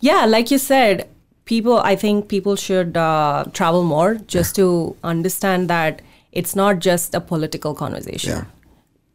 Yeah, 0.00 0.24
like 0.26 0.50
you 0.50 0.58
said, 0.58 1.08
people. 1.44 1.78
I 1.78 1.96
think 1.96 2.28
people 2.28 2.54
should 2.56 2.96
uh, 2.96 3.44
travel 3.52 3.82
more 3.84 4.14
just 4.26 4.54
to 4.56 4.94
understand 5.02 5.68
that 5.70 6.02
it's 6.32 6.54
not 6.54 6.78
just 6.80 7.14
a 7.14 7.20
political 7.20 7.74
conversation. 7.74 8.30
Yeah. 8.30 8.44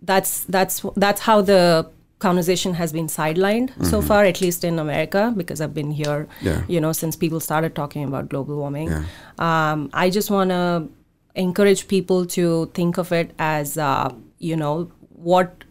That's 0.01 0.43
that's 0.45 0.83
that's 0.95 1.21
how 1.21 1.41
the 1.41 1.87
conversation 2.19 2.73
has 2.75 2.91
been 2.91 3.07
sidelined 3.07 3.69
so 3.85 4.01
far, 4.01 4.23
at 4.25 4.41
least 4.41 4.63
in 4.63 4.77
America, 4.79 5.33
because 5.35 5.59
I've 5.61 5.73
been 5.73 5.91
here. 5.91 6.27
Mm-hmm. 6.27 6.47
Yeah. 6.47 6.61
You 6.67 6.79
know, 6.81 6.91
since 6.93 7.15
people 7.15 7.39
started 7.39 7.75
talking 7.75 8.03
about 8.03 8.29
global 8.29 8.57
warming. 8.57 8.89
Yeah. 8.89 9.03
Um, 9.39 9.89
I 9.93 10.09
just 10.09 10.29
want 10.31 10.49
to 10.51 10.87
encourage 11.35 11.87
people 11.87 12.25
to 12.27 12.69
think 12.73 12.97
of 12.97 13.11
it 13.11 13.31
as, 13.39 13.77
uh, 13.77 14.09
you 14.39 14.55
know, 14.55 14.91
what 15.15 15.63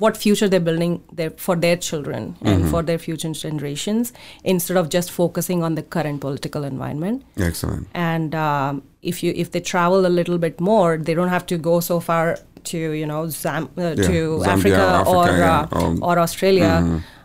what 0.00 0.16
future 0.16 0.48
they're 0.48 0.66
building 0.68 0.92
their, 1.12 1.30
for 1.46 1.54
their 1.64 1.76
children 1.76 2.36
and 2.42 2.60
Mm-hmm. 2.60 2.70
for 2.72 2.82
their 2.82 2.98
future 2.98 3.32
generations, 3.32 4.12
instead 4.44 4.76
of 4.82 4.88
just 4.98 5.10
focusing 5.12 5.62
on 5.62 5.74
the 5.76 5.82
current 5.96 6.20
political 6.20 6.64
environment. 6.64 7.22
Excellent. 7.50 7.86
And 7.94 8.34
um, 8.34 8.82
if 9.02 9.22
you 9.22 9.32
if 9.36 9.52
they 9.52 9.60
travel 9.60 10.06
a 10.06 10.12
little 10.20 10.38
bit 10.46 10.60
more, 10.60 10.96
they 10.96 11.14
don't 11.14 11.28
have 11.36 11.46
to 11.54 11.58
go 11.70 11.80
so 11.80 12.00
far 12.00 12.38
to 12.72 12.78
you 13.02 13.06
know 13.12 13.22
Zam- 13.28 13.70
uh, 13.78 13.94
to 13.94 14.18
Zambia, 14.40 14.46
Africa, 14.46 14.76
Africa, 14.76 15.10
or 15.16 15.26
yeah, 15.26 15.66
uh, 15.72 15.96
or- 16.10 16.18
Australia. 16.26 16.74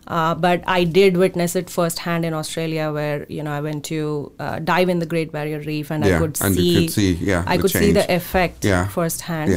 Uh, 0.08 0.36
but 0.36 0.64
I 0.68 0.84
did 0.84 1.18
witness 1.18 1.56
it 1.56 1.68
firsthand 1.68 2.26
in 2.26 2.34
Australia, 2.40 2.92
where 2.98 3.26
you 3.28 3.42
know 3.46 3.52
I 3.52 3.62
went 3.62 3.84
to 3.86 4.32
uh, 4.40 4.60
dive 4.60 4.88
in 4.88 5.00
the 5.00 5.08
Great 5.14 5.32
Barrier 5.32 5.60
Reef, 5.62 5.90
and 5.92 6.06
Yeah, 6.06 6.18
I 6.18 6.20
could 6.20 6.38
and 6.42 6.56
see, 6.56 6.76
could 6.86 6.94
see, 6.94 7.12
yeah, 7.14 7.44
I 7.48 7.58
the 7.58 7.62
could 7.64 7.72
see 7.72 7.92
the 7.92 8.06
effect 8.14 8.64
Yeah, 8.64 8.88
firsthand. 9.00 9.52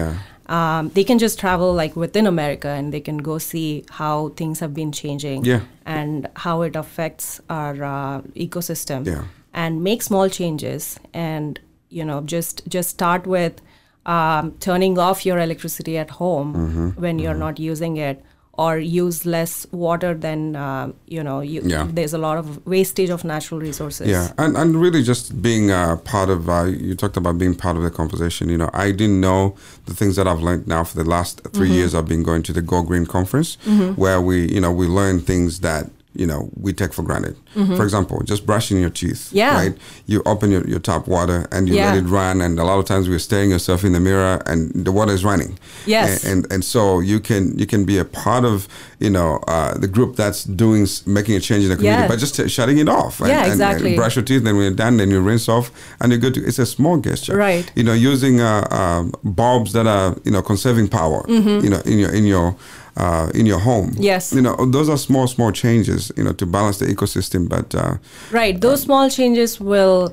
Um, 0.48 0.88
they 0.94 1.04
can 1.04 1.18
just 1.18 1.38
travel 1.38 1.72
like 1.74 1.94
within 1.96 2.26
America, 2.26 2.68
and 2.68 2.92
they 2.92 3.00
can 3.00 3.18
go 3.18 3.38
see 3.38 3.84
how 3.90 4.30
things 4.30 4.60
have 4.60 4.72
been 4.74 4.92
changing, 4.92 5.44
Yeah. 5.44 5.60
and 5.84 6.26
how 6.36 6.62
it 6.62 6.76
affects 6.76 7.40
our 7.50 7.74
uh, 7.84 8.22
ecosystem 8.34 9.06
Yeah. 9.06 9.24
and 9.52 9.82
make 9.84 10.02
small 10.02 10.28
changes 10.30 10.98
and 11.12 11.60
you 11.90 12.04
know 12.04 12.20
just 12.22 12.62
just 12.68 12.88
start 12.90 13.26
with 13.26 13.60
um, 14.06 14.52
turning 14.60 14.98
off 14.98 15.26
your 15.26 15.38
electricity 15.38 15.98
at 15.98 16.10
home 16.10 16.54
Mm-hmm. 16.54 16.88
when 17.02 17.18
you're 17.18 17.38
not 17.46 17.58
using 17.58 17.96
it 17.98 18.22
or 18.58 18.76
use 18.78 19.24
less 19.24 19.66
water 19.70 20.14
than 20.14 20.56
uh, 20.56 20.90
you 21.06 21.22
know 21.22 21.40
you, 21.40 21.60
Yeah. 21.64 21.86
there's 21.96 22.12
a 22.12 22.18
lot 22.18 22.38
of 22.38 22.46
wastage 22.66 23.08
of 23.16 23.22
natural 23.24 23.60
resources 23.60 24.08
Yeah, 24.08 24.32
and, 24.36 24.56
and 24.56 24.74
really 24.84 25.02
just 25.02 25.40
being 25.40 25.70
uh, 25.70 25.96
part 26.04 26.28
of, 26.28 26.48
uh, 26.48 26.64
you 26.64 26.94
talked 26.96 27.16
about 27.16 27.38
being 27.38 27.54
part 27.54 27.76
of 27.76 27.82
the 27.84 27.90
conversation. 27.90 28.48
You 28.48 28.58
know, 28.58 28.70
I 28.74 28.90
didn't 28.90 29.20
know 29.20 29.54
the 29.86 29.94
things 29.94 30.16
that 30.16 30.26
I've 30.26 30.42
learned 30.42 30.66
now 30.66 30.82
for 30.84 30.96
the 31.02 31.08
last 31.16 31.40
3 31.40 31.52
Mm-hmm. 31.52 31.74
years. 31.76 31.94
I've 31.94 32.08
been 32.08 32.24
going 32.24 32.42
to 32.48 32.52
the 32.52 32.62
Go 32.62 32.82
Green 32.82 33.06
conference 33.06 33.56
where 33.96 34.20
we, 34.20 34.36
you 34.54 34.60
know, 34.60 34.72
we 34.72 34.86
learn 34.86 35.20
things 35.20 35.60
that, 35.60 35.84
you 36.18 36.26
know, 36.26 36.50
we 36.64 36.72
take 36.72 36.92
for 36.92 37.02
granted. 37.02 37.36
For 37.54 37.82
example, 37.82 38.20
just 38.24 38.46
brushing 38.46 38.78
your 38.80 38.90
teeth. 38.90 39.22
Mm-hmm. 39.28 39.36
Yeah. 39.36 39.54
Right? 39.60 39.74
You 40.06 40.22
open 40.26 40.50
your, 40.52 40.64
your 40.68 40.78
tap 40.78 41.08
water 41.08 41.48
and 41.50 41.68
you 41.68 41.74
Yeah. 41.74 41.86
let 41.92 41.96
it 42.04 42.06
run. 42.08 42.40
And 42.40 42.58
a 42.60 42.64
lot 42.64 42.78
of 42.78 42.84
times 42.84 43.08
we're 43.08 43.18
staring 43.30 43.50
yourself 43.50 43.82
in 43.84 43.92
the 43.94 44.00
mirror 44.00 44.40
and 44.46 44.70
the 44.86 44.92
water 44.92 45.12
is 45.12 45.24
running. 45.24 45.58
Yes. 45.86 46.24
And, 46.24 46.44
and, 46.44 46.52
and 46.52 46.64
so 46.64 47.00
you 47.00 47.18
can, 47.18 47.58
you 47.58 47.66
can 47.66 47.84
be 47.84 47.98
a 47.98 48.04
part 48.04 48.44
of, 48.44 48.68
you 49.00 49.10
know, 49.10 49.30
uh, 49.48 49.76
the 49.76 49.88
group 49.88 50.14
that's 50.14 50.44
doing, 50.44 50.86
making 51.06 51.34
a 51.36 51.40
change 51.40 51.64
in 51.64 51.70
the 51.70 51.76
community 51.76 52.02
Yeah. 52.02 52.08
by 52.08 52.16
just 52.16 52.34
t- 52.36 52.48
shutting 52.48 52.78
it 52.78 52.88
off. 52.88 53.20
And, 53.20 53.28
Yeah, 53.30 53.46
exactly. 53.46 53.88
And 53.90 53.96
brush 53.96 54.14
your 54.16 54.24
teeth, 54.24 54.44
then 54.44 54.54
when 54.56 54.64
you're 54.66 54.74
done, 54.86 54.98
then 54.98 55.10
you 55.10 55.20
rinse 55.20 55.48
off, 55.48 55.70
and 56.00 56.12
you're 56.12 56.20
good. 56.20 56.34
To, 56.34 56.44
it's 56.46 56.58
a 56.60 56.66
small 56.66 56.98
gesture, 56.98 57.36
Right. 57.36 57.70
You 57.74 57.82
know, 57.84 57.92
using 57.94 58.40
uh, 58.40 58.66
um 58.70 59.12
bulbs 59.24 59.72
that 59.72 59.86
are 59.86 60.16
you 60.24 60.30
know 60.30 60.42
conserving 60.42 60.88
power, 60.88 61.24
you 61.28 61.70
know, 61.72 61.80
in 61.86 61.98
your 61.98 62.12
in 62.14 62.24
your 62.24 62.54
uh, 62.98 63.30
in 63.34 63.46
your 63.46 63.60
home. 63.60 63.88
Yes. 64.10 64.32
You 64.32 64.42
know, 64.42 64.54
those 64.76 64.88
are 64.92 64.98
small 64.98 65.26
small 65.26 65.52
changes, 65.52 66.12
you 66.16 66.24
know, 66.24 66.32
to 66.34 66.46
balance 66.46 66.78
the 66.82 66.86
ecosystem. 66.94 67.48
But 67.48 67.74
uh, 67.74 67.94
right 68.30 68.60
those 68.60 68.82
small 68.82 69.08
changes 69.10 69.60
will 69.60 70.12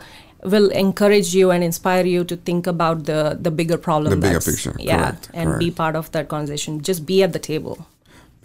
will 0.53 0.69
encourage 0.69 1.33
you 1.39 1.49
and 1.51 1.63
inspire 1.63 2.05
you 2.05 2.23
to 2.23 2.35
think 2.47 2.67
about 2.67 2.97
the 3.05 3.37
the 3.45 3.49
bigger 3.51 3.77
problem 3.77 4.09
The 4.11 4.21
bigger 4.27 4.39
picture, 4.51 4.75
yeah 4.79 4.97
correct, 4.97 5.29
and 5.33 5.47
be 5.59 5.71
part 5.71 5.95
of 5.95 6.05
that 6.11 6.27
conversation 6.29 6.81
just 6.89 7.01
be 7.05 7.23
at 7.25 7.31
the 7.33 7.39
table 7.51 7.77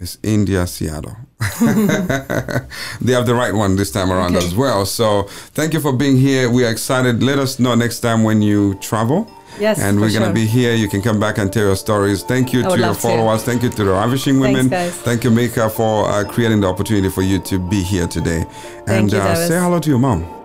It's 0.03 0.17
India 0.23 0.65
Seattle. 0.65 1.15
they 3.05 3.13
have 3.13 3.25
the 3.25 3.35
right 3.35 3.53
one 3.53 3.75
this 3.75 3.91
time 3.91 4.09
around 4.11 4.35
Okay. 4.35 4.45
as 4.47 4.55
well. 4.55 4.85
So 4.85 5.27
thank 5.57 5.73
you 5.75 5.79
for 5.79 5.93
being 5.93 6.17
here. 6.17 6.49
We 6.49 6.65
are 6.65 6.71
excited. 6.71 7.21
Let 7.21 7.37
us 7.37 7.59
know 7.59 7.75
next 7.75 7.99
time 7.99 8.23
when 8.23 8.41
you 8.41 8.73
travel. 8.89 9.19
Yes, 9.59 9.79
And 9.79 9.99
we're 9.99 10.09
going 10.09 10.21
to 10.21 10.27
sure. 10.27 10.33
be 10.33 10.45
here. 10.45 10.73
You 10.73 10.87
can 10.87 11.01
come 11.01 11.19
back 11.19 11.37
and 11.37 11.51
tell 11.51 11.63
your 11.63 11.75
stories. 11.75 12.23
Thank 12.23 12.53
you 12.53 12.63
to 12.63 12.69
your 12.69 12.77
love 12.77 12.95
to. 12.97 13.01
followers. 13.01 13.43
Thank 13.43 13.63
you 13.63 13.69
to 13.69 13.83
the 13.83 13.91
Ravishing 13.91 14.41
Thanks, 14.41 14.47
Women. 14.57 14.69
guys. 14.69 14.93
Thank 14.95 15.23
you, 15.23 15.31
Mika, 15.31 15.69
for 15.69 16.07
uh, 16.09 16.23
creating 16.23 16.61
the 16.61 16.67
opportunity 16.67 17.09
for 17.09 17.21
you 17.21 17.39
to 17.39 17.59
be 17.59 17.81
here 17.83 18.07
today. 18.07 18.45
and 18.87 19.11
you, 19.11 19.17
uh, 19.19 19.35
say 19.35 19.59
hello 19.59 19.79
to 19.79 19.89
your 19.89 19.99
mom. 19.99 20.40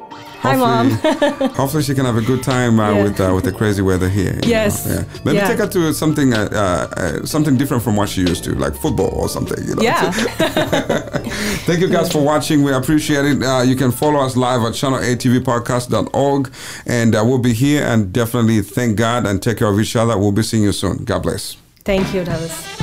Hi, 0.47 0.57
Mom. 0.57 0.91
hopefully, 1.55 1.83
she 1.83 1.95
can 1.95 2.05
have 2.05 2.17
a 2.17 2.21
good 2.23 2.43
time 2.43 2.79
uh, 2.81 2.93
Yeah. 2.93 3.03
with 3.03 3.21
uh, 3.21 3.33
with 3.35 3.45
the 3.45 3.53
crazy 3.53 3.83
weather 3.83 4.09
here. 4.09 4.39
Yes. 4.45 4.87
know, 4.87 4.95
Yeah. 4.95 5.05
Maybe 5.25 5.37
Yeah. 5.39 5.49
take 5.49 5.59
her 5.59 5.67
to 5.69 5.93
something 5.93 6.33
uh, 6.33 6.49
uh, 6.53 7.01
uh, 7.01 7.27
something 7.27 7.57
different 7.57 7.83
from 7.83 7.97
what 7.97 8.09
she 8.09 8.21
used 8.23 8.45
to, 8.45 8.55
like 8.55 8.75
football 8.75 9.11
or 9.13 9.29
something. 9.29 9.63
You 9.67 9.75
know? 9.75 9.83
Yeah. 9.83 10.11
Thank 11.67 11.81
you 11.81 11.89
guys 11.89 12.11
for 12.13 12.23
watching. 12.23 12.63
We 12.63 12.73
appreciate 12.73 13.25
it. 13.25 13.43
Uh, 13.43 13.63
you 13.63 13.77
can 13.77 13.91
follow 13.91 14.21
us 14.21 14.37
live 14.37 14.63
at 14.63 14.73
channelatvpodcast.org, 14.75 16.53
and 16.87 17.15
uh, 17.15 17.23
we'll 17.27 17.39
be 17.39 17.53
here. 17.53 17.85
And 17.85 18.13
definitely 18.13 18.61
thank 18.63 18.97
God 18.97 19.27
and 19.27 19.43
take 19.43 19.59
care 19.59 19.69
of 19.69 19.79
each 19.81 19.97
other. 19.97 20.17
We'll 20.19 20.33
be 20.33 20.43
seeing 20.43 20.63
you 20.65 20.73
soon. 20.73 21.05
God 21.05 21.23
bless. 21.23 21.57
Thank 21.85 22.13
you, 22.15 22.25
Davies. 22.25 22.76